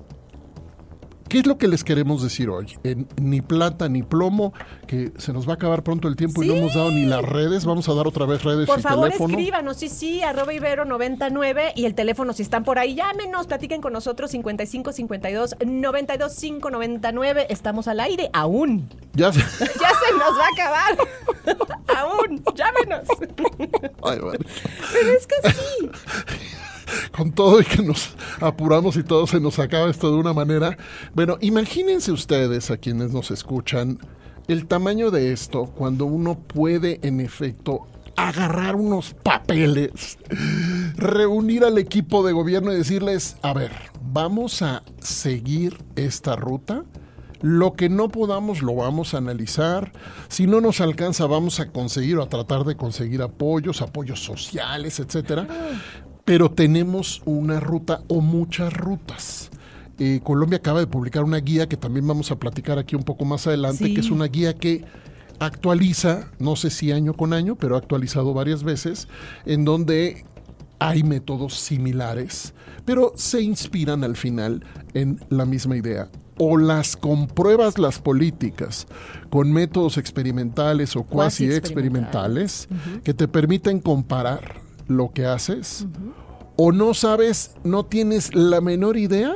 ¿Qué 1.32 1.40
es 1.40 1.48
lo 1.48 1.58
que 1.58 1.70
les 1.70 1.86
queremos 1.86 2.22
decir 2.22 2.50
hoy? 2.50 2.78
En 2.84 3.08
ni 3.16 3.40
plata 3.40 3.88
ni 3.88 4.04
plomo, 4.04 4.52
que 4.86 5.14
se 5.18 5.32
nos 5.32 5.48
va 5.48 5.54
a 5.54 5.56
acabar 5.56 5.82
pronto 5.82 6.10
el 6.10 6.18
tiempo 6.18 6.44
y 6.44 6.48
no 6.48 6.56
hemos 6.56 6.76
dado 6.76 6.92
ni 6.92 7.06
las 7.06 7.22
redes. 7.24 7.64
Vamos 7.64 7.88
a 7.88 7.94
dar 7.94 8.06
otra 8.06 8.26
vez 8.26 8.44
redes 8.44 8.68
Por 8.68 8.80
y 8.80 8.82
favor, 8.82 9.06
teléfono. 9.06 9.34
escríbanos, 9.38 9.78
sí, 9.78 9.88
sí, 9.88 10.22
arroba 10.24 10.54
ibero 10.54 10.84
99 10.84 11.72
y 11.78 11.86
el 11.86 11.96
teléfono 11.96 12.34
si 12.34 12.44
están 12.44 12.66
por 12.66 12.80
ahí, 12.80 12.96
llámenos, 12.96 13.48
platiquen 13.48 13.80
con 13.80 13.94
nosotros 13.94 14.30
55 14.32 14.92
52 14.92 15.56
92 15.66 16.36
599. 16.36 17.46
Estamos 17.50 17.88
al 17.88 18.02
aire 18.02 18.30
aún. 18.34 18.90
Ya 19.14 19.32
se- 19.32 19.40
Ya 19.40 19.46
se 19.66 20.14
nos 20.18 20.38
va 20.38 20.46
a 20.46 20.54
acabar. 20.54 21.68
aún, 21.98 22.44
llámenos. 22.56 23.08
Ay, 24.04 24.20
madre. 24.20 24.40
Pero 24.92 25.10
es 25.12 25.28
que 25.28 25.36
sí. 25.50 25.90
Con 27.12 27.32
todo 27.32 27.62
y 27.62 27.66
que 27.66 27.82
nos 27.82 28.16
apuramos 28.40 28.96
y 28.98 29.04
todo 29.04 29.28
se 29.28 29.40
nos 29.40 29.60
acaba 29.60 29.90
esto 29.90 30.12
de 30.12 30.18
una 30.18 30.34
manera. 30.34 30.78
Bueno, 31.14 31.38
imagínense 31.42 32.12
ustedes 32.12 32.72
a 32.72 32.78
quienes 32.78 33.12
nos 33.12 33.32
escuchan 33.32 34.00
el 34.48 34.68
tamaño 34.68 35.12
de 35.12 35.32
esto 35.32 35.66
cuando 35.66 36.06
uno 36.06 36.40
puede 36.40 37.00
en 37.04 37.22
efecto 37.22 37.88
agarrar 38.18 38.76
unos 38.76 39.14
papeles, 39.14 40.18
reunir 40.96 41.64
al 41.64 41.78
equipo 41.78 42.26
de 42.26 42.34
gobierno 42.34 42.72
y 42.72 42.78
decirles, 42.78 43.38
a 43.42 43.54
ver, 43.54 43.72
vamos 44.02 44.62
a 44.62 44.84
seguir 45.00 45.78
esta 45.96 46.36
ruta. 46.36 46.84
Lo 47.42 47.74
que 47.74 47.90
no 47.90 48.10
podamos 48.10 48.62
lo 48.62 48.76
vamos 48.76 49.16
a 49.16 49.18
analizar. 49.18 49.92
Si 50.28 50.46
no 50.46 50.62
nos 50.62 50.80
alcanza, 50.80 51.26
vamos 51.26 51.60
a 51.60 51.72
conseguir 51.72 52.18
o 52.18 52.24
a 52.24 52.30
tratar 52.30 52.66
de 52.66 52.76
conseguir 52.76 53.24
apoyos, 53.24 53.82
apoyos 53.82 54.24
sociales, 54.24 55.00
etcétera. 55.00 55.48
Pero 56.26 56.52
tenemos 56.52 57.22
una 57.26 57.60
ruta 57.60 58.02
o 58.08 58.22
muchas 58.22 58.74
rutas. 58.74 59.50
Eh, 60.00 60.20
Colombia 60.24 60.58
acaba 60.58 60.80
de 60.80 60.88
publicar 60.88 61.24
una 61.24 61.38
guía 61.38 61.68
que 61.68 61.78
también 61.78 62.08
vamos 62.08 62.32
a 62.32 62.38
platicar 62.40 62.80
aquí 62.80 62.96
un 62.96 63.04
poco 63.04 63.26
más 63.26 63.46
adelante, 63.48 63.86
Sí. 63.86 63.94
que 63.94 64.02
es 64.02 64.10
una 64.10 64.26
guía 64.26 64.56
que 64.56 64.84
actualiza, 65.40 66.32
no 66.40 66.56
sé 66.56 66.70
si 66.70 66.92
año 66.92 67.14
con 67.14 67.34
año, 67.34 67.56
pero 67.56 67.76
ha 67.76 67.80
actualizado 67.80 68.34
varias 68.34 68.64
veces, 68.64 69.08
en 69.46 69.66
donde 69.66 70.26
hay 70.80 71.04
métodos 71.04 71.56
similares, 71.56 72.54
pero 72.86 73.14
se 73.16 73.42
inspiran 73.42 74.04
al 74.04 74.16
final 74.16 74.64
en 74.94 75.20
la 75.30 75.46
misma 75.46 75.78
idea. 75.78 76.10
O 76.38 76.58
las 76.58 76.96
compruebas 76.98 77.78
las 77.78 78.00
políticas 78.00 78.88
con 79.30 79.52
métodos 79.52 79.98
experimentales 79.98 80.96
o 80.96 81.04
cuasi 81.04 81.52
experimentales 81.52 82.68
que 83.04 83.14
te 83.14 83.28
permiten 83.28 83.80
comparar 83.80 84.61
lo 84.88 85.12
que 85.12 85.26
haces, 85.26 85.86
o 86.58 86.72
no 86.72 86.94
sabes, 86.94 87.56
no 87.64 87.86
tienes 87.86 88.34
la 88.36 88.62
menor 88.62 88.98
idea 88.98 89.34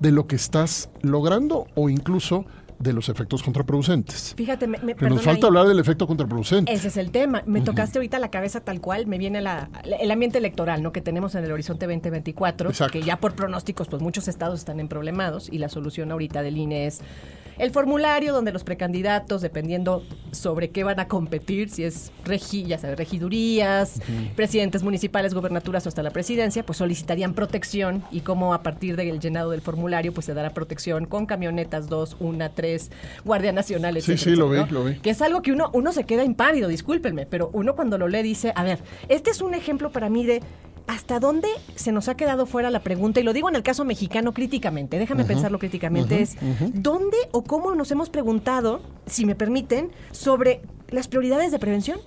de 0.00 0.12
lo 0.12 0.26
que 0.26 0.36
estás 0.36 0.90
logrando 1.02 1.66
o 1.74 1.88
incluso 1.88 2.44
de 2.78 2.92
los 2.92 3.08
efectos 3.08 3.42
contraproducentes. 3.42 4.34
Fíjate, 4.36 4.66
me, 4.66 4.76
me- 4.80 4.94
Que 4.94 5.08
nos 5.08 5.22
falta 5.22 5.46
ahí. 5.46 5.48
hablar 5.48 5.66
del 5.66 5.78
efecto 5.78 6.06
contraproducente. 6.06 6.70
Ese 6.70 6.88
es 6.88 6.98
el 6.98 7.10
tema. 7.10 7.42
Me 7.46 7.62
tocaste 7.62 7.98
ahorita 7.98 8.18
la 8.18 8.30
cabeza 8.30 8.60
tal 8.60 8.82
cual, 8.82 9.06
me 9.06 9.16
viene 9.16 9.40
la- 9.40 9.70
el 9.98 10.10
ambiente 10.10 10.36
electoral, 10.36 10.82
¿no? 10.82 10.92
Que 10.92 11.00
tenemos 11.00 11.34
en 11.36 11.44
el 11.44 11.52
horizonte 11.52 11.86
2024, 11.86 12.68
Exacto. 12.68 12.92
que 12.92 13.02
ya 13.02 13.18
por 13.18 13.34
pronósticos, 13.34 13.88
pues 13.88 14.02
muchos 14.02 14.28
estados 14.28 14.58
están 14.58 14.78
en 14.80 14.88
problemados 14.88 15.48
y 15.50 15.56
la 15.56 15.70
solución 15.70 16.12
ahorita 16.12 16.42
del 16.42 16.58
INE 16.58 16.86
es 16.86 17.00
el 17.58 17.70
formulario 17.70 18.32
donde 18.32 18.52
los 18.52 18.64
precandidatos, 18.64 19.42
dependiendo 19.42 20.02
sobre 20.32 20.70
qué 20.70 20.84
van 20.84 21.00
a 21.00 21.08
competir, 21.08 21.70
si 21.70 21.84
es 21.84 22.12
regi, 22.24 22.64
ya 22.64 22.78
sabes, 22.78 22.98
regidurías, 22.98 24.00
presidentes 24.34 24.82
municipales, 24.82 25.34
gobernaturas 25.34 25.86
o 25.86 25.88
hasta 25.88 26.02
la 26.02 26.10
presidencia, 26.10 26.64
pues 26.64 26.78
solicitarían 26.78 27.34
protección 27.34 28.04
y 28.10 28.20
cómo 28.20 28.54
a 28.54 28.62
partir 28.62 28.96
del 28.96 29.20
llenado 29.20 29.50
del 29.50 29.60
formulario, 29.60 30.12
pues 30.12 30.26
se 30.26 30.34
dará 30.34 30.50
protección 30.50 31.06
con 31.06 31.26
camionetas 31.26 31.88
2, 31.88 32.16
1, 32.20 32.50
3, 32.52 32.90
Guardia 33.24 33.52
Nacional, 33.52 33.94
Sí, 33.94 34.12
etcétera, 34.12 34.18
sí, 34.18 34.36
lo 34.36 34.46
etcétera, 34.54 34.66
vi, 34.66 34.72
lo 34.72 34.84
vi. 34.84 35.00
Que 35.00 35.10
es 35.10 35.22
algo 35.22 35.42
que 35.42 35.52
uno, 35.52 35.70
uno 35.72 35.92
se 35.92 36.04
queda 36.04 36.24
impávido, 36.24 36.68
discúlpenme, 36.68 37.26
pero 37.26 37.50
uno 37.52 37.74
cuando 37.74 37.98
lo 37.98 38.08
lee 38.08 38.22
dice, 38.22 38.52
a 38.54 38.64
ver, 38.64 38.80
este 39.08 39.30
es 39.30 39.40
un 39.40 39.54
ejemplo 39.54 39.90
para 39.90 40.10
mí 40.10 40.24
de 40.24 40.42
hasta 40.86 41.18
dónde 41.18 41.48
se 41.74 41.92
nos 41.92 42.08
ha 42.08 42.16
quedado 42.16 42.46
fuera 42.46 42.70
la 42.70 42.80
pregunta, 42.80 43.20
y 43.20 43.22
lo 43.22 43.32
digo 43.32 43.48
en 43.48 43.56
el 43.56 43.62
caso 43.62 43.84
mexicano 43.84 44.32
críticamente, 44.32 44.98
déjame 44.98 45.24
pensarlo 45.24 45.58
críticamente, 45.58 46.22
es 46.22 46.36
dónde 46.74 47.16
o 47.32 47.42
cómo 47.42 47.74
nos 47.74 47.90
hemos 47.90 48.10
preguntado, 48.10 48.80
si 49.06 49.24
me 49.26 49.34
permiten, 49.34 49.90
sobre 50.12 50.62
las 50.88 51.08
prioridades 51.08 51.50
de 51.50 51.58
prevención. 51.58 51.98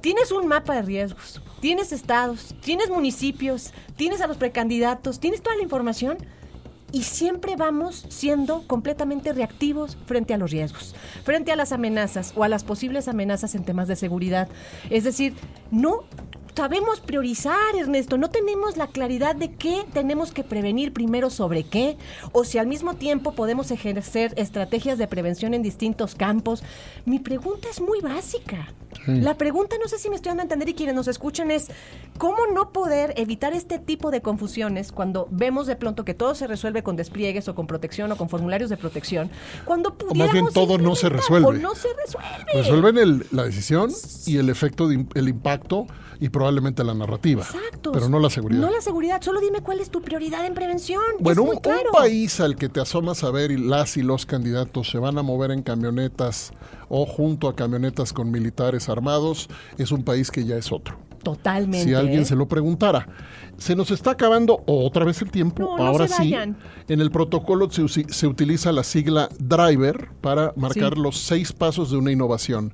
Tienes 0.00 0.30
un 0.30 0.46
mapa 0.46 0.74
de 0.74 0.82
riesgos, 0.82 1.42
tienes 1.60 1.90
estados, 1.90 2.54
tienes 2.60 2.90
municipios, 2.90 3.72
tienes 3.96 4.20
a 4.20 4.28
los 4.28 4.36
precandidatos, 4.36 5.18
tienes 5.18 5.42
toda 5.42 5.56
la 5.56 5.62
información 5.62 6.18
y 6.92 7.02
siempre 7.02 7.56
vamos 7.56 8.06
siendo 8.08 8.66
completamente 8.68 9.32
reactivos 9.32 9.98
frente 10.06 10.32
a 10.32 10.38
los 10.38 10.52
riesgos, 10.52 10.94
frente 11.24 11.50
a 11.50 11.56
las 11.56 11.72
amenazas 11.72 12.32
o 12.36 12.44
a 12.44 12.48
las 12.48 12.62
posibles 12.62 13.08
amenazas 13.08 13.56
en 13.56 13.64
temas 13.64 13.88
de 13.88 13.96
seguridad. 13.96 14.48
Es 14.90 15.02
decir, 15.02 15.34
no 15.72 16.04
sabemos 16.56 17.00
priorizar, 17.00 17.54
Ernesto, 17.78 18.16
no 18.16 18.30
tenemos 18.30 18.76
la 18.78 18.86
claridad 18.86 19.36
de 19.36 19.52
qué 19.52 19.84
tenemos 19.92 20.32
que 20.32 20.42
prevenir 20.42 20.92
primero 20.92 21.28
sobre 21.28 21.64
qué, 21.64 21.96
o 22.32 22.44
si 22.44 22.56
al 22.58 22.66
mismo 22.66 22.94
tiempo 22.94 23.32
podemos 23.32 23.70
ejercer 23.70 24.32
estrategias 24.36 24.96
de 24.98 25.06
prevención 25.06 25.52
en 25.52 25.62
distintos 25.62 26.14
campos. 26.14 26.62
Mi 27.04 27.18
pregunta 27.18 27.68
es 27.70 27.80
muy 27.80 28.00
básica. 28.00 28.68
La 29.06 29.36
pregunta, 29.36 29.76
no 29.80 29.88
sé 29.88 29.98
si 29.98 30.08
me 30.08 30.16
estoy 30.16 30.30
dando 30.30 30.40
a 30.40 30.44
entender 30.44 30.70
y 30.70 30.74
quienes 30.74 30.94
nos 30.94 31.06
escuchan 31.06 31.50
es, 31.50 31.68
¿cómo 32.16 32.38
no 32.52 32.72
poder 32.72 33.12
evitar 33.18 33.52
este 33.52 33.78
tipo 33.78 34.10
de 34.10 34.22
confusiones 34.22 34.90
cuando 34.90 35.28
vemos 35.30 35.66
de 35.66 35.76
pronto 35.76 36.04
que 36.04 36.14
todo 36.14 36.34
se 36.34 36.46
resuelve 36.46 36.82
con 36.82 36.96
despliegues 36.96 37.46
o 37.48 37.54
con 37.54 37.66
protección 37.66 38.10
o 38.10 38.16
con 38.16 38.30
formularios 38.30 38.70
de 38.70 38.78
protección? 38.78 39.30
Cuando 39.66 39.90
O 39.90 40.14
más 40.14 40.32
bien 40.32 40.46
pudiéramos 40.46 40.54
todo 40.54 40.78
no 40.78 40.94
se 40.96 41.10
resuelve. 41.10 41.46
O 41.46 41.52
no 41.52 41.74
se 41.74 41.88
resuelve. 42.04 42.52
Resuelven 42.54 42.96
el- 42.98 43.26
la 43.32 43.44
decisión 43.44 43.92
y 44.24 44.38
el 44.38 44.48
efecto, 44.48 44.88
de, 44.88 45.04
el 45.14 45.28
impacto 45.28 45.86
y 46.18 46.30
probablemente 46.30 46.45
la 46.52 46.94
narrativa. 46.94 47.42
Exacto. 47.42 47.92
Pero 47.92 48.08
no 48.08 48.18
la 48.18 48.30
seguridad. 48.30 48.60
No 48.60 48.70
la 48.70 48.80
seguridad. 48.80 49.20
Solo 49.22 49.40
dime 49.40 49.60
cuál 49.60 49.80
es 49.80 49.90
tu 49.90 50.02
prioridad 50.02 50.44
en 50.46 50.54
prevención. 50.54 51.02
Bueno, 51.20 51.42
un, 51.42 51.58
claro. 51.58 51.90
un 51.92 51.98
país 51.98 52.40
al 52.40 52.56
que 52.56 52.68
te 52.68 52.80
asomas 52.80 53.24
a 53.24 53.30
ver 53.30 53.50
y 53.50 53.58
las 53.58 53.96
y 53.96 54.02
los 54.02 54.26
candidatos 54.26 54.90
se 54.90 54.98
van 54.98 55.18
a 55.18 55.22
mover 55.22 55.50
en 55.50 55.62
camionetas 55.62 56.52
o 56.88 57.06
junto 57.06 57.48
a 57.48 57.56
camionetas 57.56 58.12
con 58.12 58.30
militares 58.30 58.88
armados, 58.88 59.48
es 59.78 59.90
un 59.92 60.04
país 60.04 60.30
que 60.30 60.44
ya 60.44 60.56
es 60.56 60.72
otro. 60.72 60.96
Totalmente. 61.22 61.84
Si 61.84 61.94
alguien 61.94 62.24
se 62.24 62.36
lo 62.36 62.46
preguntara. 62.46 63.08
Se 63.58 63.74
nos 63.74 63.90
está 63.90 64.12
acabando 64.12 64.62
otra 64.66 65.04
vez 65.04 65.20
el 65.22 65.30
tiempo. 65.30 65.74
No, 65.76 65.84
Ahora 65.84 66.06
sí. 66.06 66.32
En 66.88 67.00
el 67.00 67.10
protocolo 67.10 67.68
se, 67.70 68.26
utiliza 68.26 68.70
la 68.70 68.84
sigla 68.84 69.28
driver 69.38 70.10
para 70.20 70.52
marcar 70.56 70.94
Sí. 70.94 71.00
los 71.00 71.18
seis 71.18 71.52
pasos 71.52 71.90
de 71.90 71.96
una 71.96 72.12
innovación. 72.12 72.72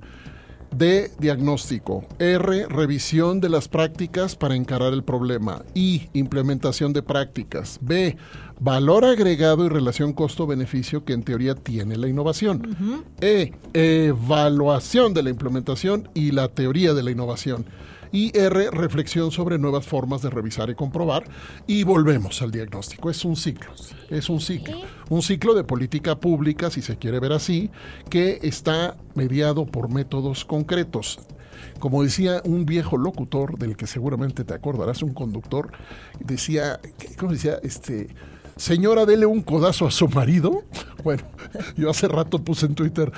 D, 0.74 1.10
diagnóstico. 1.18 2.04
R, 2.18 2.66
revisión 2.66 3.40
de 3.40 3.48
las 3.48 3.68
prácticas 3.68 4.36
para 4.36 4.56
encarar 4.56 4.92
el 4.92 5.04
problema. 5.04 5.62
I, 5.74 6.08
implementación 6.12 6.92
de 6.92 7.02
prácticas. 7.02 7.78
B, 7.80 8.16
valor 8.58 9.04
agregado 9.04 9.64
y 9.66 9.68
relación 9.68 10.12
costo-beneficio 10.12 11.04
que 11.04 11.12
en 11.12 11.22
teoría 11.22 11.54
tiene 11.54 11.96
la 11.96 12.08
innovación. 12.08 13.04
E, 13.20 13.52
evaluación 13.74 15.14
de 15.14 15.22
la 15.22 15.30
implementación 15.30 16.08
y 16.14 16.30
la 16.30 16.48
teoría 16.48 16.94
de 16.94 17.02
la 17.02 17.10
innovación. 17.10 17.66
Y 18.12 18.36
R, 18.36 18.70
reflexión 18.70 19.30
sobre 19.32 19.58
nuevas 19.58 19.86
formas 19.86 20.20
de 20.22 20.28
revisar 20.30 20.68
y 20.70 20.74
comprobar. 20.74 21.24
Y 21.66 21.82
volvemos 21.84 22.42
al 22.42 22.50
diagnóstico. 22.50 23.08
Es 23.10 23.24
un 23.24 23.36
ciclo. 23.36 23.72
Es 24.10 24.28
un 24.28 24.40
ciclo. 24.40 24.76
Un 25.08 25.22
ciclo 25.22 25.54
de 25.54 25.64
política 25.64 26.20
pública, 26.20 26.70
si 26.70 26.82
se 26.82 26.96
quiere 26.98 27.20
ver 27.20 27.32
así, 27.32 27.70
que 28.10 28.38
está 28.42 28.96
mediado 29.14 29.64
por 29.66 29.88
métodos 29.90 30.44
concretos. 30.44 31.20
Como 31.78 32.02
decía 32.02 32.42
un 32.44 32.66
viejo 32.66 32.96
locutor, 32.98 33.58
del 33.58 33.76
que 33.76 33.86
seguramente 33.86 34.44
te 34.44 34.54
acordarás, 34.54 35.02
un 35.02 35.14
conductor, 35.14 35.72
decía, 36.20 36.80
¿qué- 36.98 37.16
¿cómo 37.16 37.32
decía? 37.32 37.58
Este, 37.62 38.08
señora, 38.62 39.04
dele 39.06 39.26
un 39.26 39.42
codazo 39.42 39.86
a 39.86 39.90
su 39.90 40.08
marido. 40.08 40.62
Bueno, 41.02 41.24
yo 41.76 41.90
hace 41.90 42.06
rato 42.06 42.38
puse 42.38 42.66
en 42.66 42.76
Twitter 42.76 43.10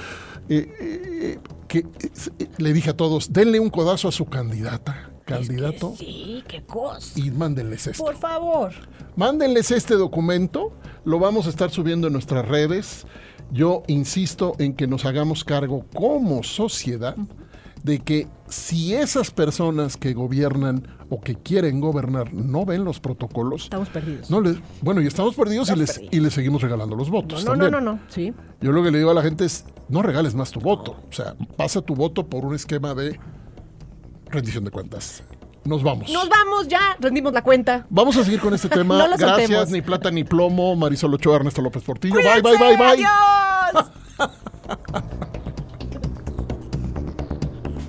eh, 0.49 0.73
eh, 0.81 1.39
que 1.69 1.81
eh, 1.81 2.49
le 2.57 2.73
dije 2.73 2.89
a 2.89 2.97
todos, 2.97 3.31
denle 3.31 3.61
un 3.61 3.69
codazo 3.69 4.09
a 4.09 4.13
su 4.13 4.25
candidata, 4.25 5.11
candidato, 5.27 5.95
Sí, 5.99 6.43
qué 6.49 6.65
cosa. 6.65 7.21
y 7.21 7.31
mándenles 7.31 7.87
esto. 7.87 8.03
Por 8.03 8.17
favor. 8.17 8.73
Mándenles 9.17 9.71
este 9.71 9.97
documento, 9.97 10.73
lo 11.05 11.19
vamos 11.19 11.47
a 11.47 11.51
estar 11.51 11.71
subiendo 11.71 12.07
en 12.07 12.15
nuestras 12.15 12.49
redes. 12.49 13.07
Yo 13.53 13.83
insisto 13.87 14.55
en 14.59 14.73
que 14.73 14.87
nos 14.87 15.05
hagamos 15.05 15.45
cargo 15.45 15.85
como 15.93 16.43
sociedad 16.43 17.17
de 17.85 18.01
que 18.01 18.27
si 18.49 18.95
esas 18.95 19.31
personas 19.31 19.97
que 19.97 20.13
gobiernan 20.15 20.89
o 21.11 21.21
que 21.21 21.37
quieren 21.37 21.81
gobernar 21.81 22.33
no 22.35 22.65
ven 22.65 22.83
los 22.83 22.99
protocolos, 22.99 23.65
Estamos 23.65 23.91
perdidos. 23.91 24.31
no 24.31 24.41
les, 24.41 24.57
bueno, 24.81 25.01
y 25.03 25.07
estamos 25.07 25.35
perdidos 25.37 25.69
y 25.71 25.77
les, 25.77 25.93
perdidos. 25.93 26.15
y 26.15 26.21
les 26.21 26.33
seguimos 26.35 26.63
regalando 26.63 26.97
los 26.97 27.11
votos. 27.11 27.45
no, 27.45 27.55
no, 27.55 27.63
también. 27.65 27.85
no, 27.85 27.93
no. 27.93 28.01
Sí. 28.09 28.33
Yo 28.63 28.73
lo 28.73 28.83
que 28.83 28.91
le 28.91 28.99
digo 28.99 29.11
a 29.11 29.15
la 29.15 29.23
gente 29.23 29.45
es, 29.45 29.67
no 29.91 30.01
regales 30.03 30.35
más 30.35 30.51
tu 30.51 30.61
voto. 30.61 30.97
O 31.09 31.13
sea, 31.13 31.37
pasa 31.57 31.83
tu 31.83 31.95
voto 31.95 32.27
por 32.27 32.45
un 32.47 32.55
esquema 32.55 32.95
de 32.95 33.21
rendición 34.31 34.65
de 34.65 34.71
cuentas. 34.71 35.23
Nos 35.67 35.83
vamos. 35.83 36.11
Nos 36.11 36.29
vamos 36.29 36.67
ya. 36.69 36.97
Rendimos 37.01 37.33
la 37.35 37.43
cuenta. 37.43 37.87
Vamos 37.91 38.17
a 38.17 38.25
seguir 38.25 38.41
con 38.41 38.55
este 38.55 38.69
tema. 38.71 38.97
No 38.99 39.09
lo 39.09 39.17
Gracias, 39.19 39.41
soltemos. 39.49 39.71
ni 39.71 39.83
plata 39.83 40.11
ni 40.11 40.25
plomo. 40.25 40.75
Marisol 40.77 41.13
Ochoa, 41.15 41.37
Ernesto 41.37 41.61
López 41.63 41.83
Portillo. 41.83 42.15
Bye, 42.15 42.41
bye, 42.43 42.57
bye, 42.59 42.77
bye. 42.79 43.05
Adiós. 43.05 43.91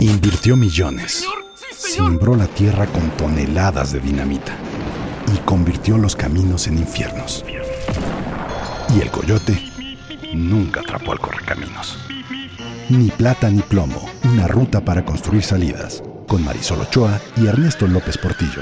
Invirtió 0.06 0.56
millones. 0.56 1.26
Simbró 1.76 2.36
la 2.36 2.46
tierra 2.46 2.86
con 2.86 3.10
toneladas 3.18 3.92
de 3.92 4.00
dinamita. 4.00 4.56
Y 5.34 5.40
convirtió 5.40 5.98
los 5.98 6.16
caminos 6.16 6.68
en 6.68 6.78
infiernos. 6.78 7.44
Y 8.96 9.02
el 9.02 9.10
coyote 9.10 9.60
nunca 10.32 10.82
atrapó 10.82 11.12
al 11.12 11.20
correcaminos. 11.20 11.98
Ni 12.88 13.10
plata 13.10 13.50
ni 13.50 13.64
plomo. 13.64 14.08
Una 14.26 14.48
ruta 14.48 14.86
para 14.86 15.04
construir 15.04 15.42
salidas. 15.42 16.04
Con 16.28 16.46
Marisol 16.46 16.82
Ochoa 16.82 17.20
y 17.36 17.48
Ernesto 17.48 17.88
López 17.88 18.20
Portillo. 18.20 18.62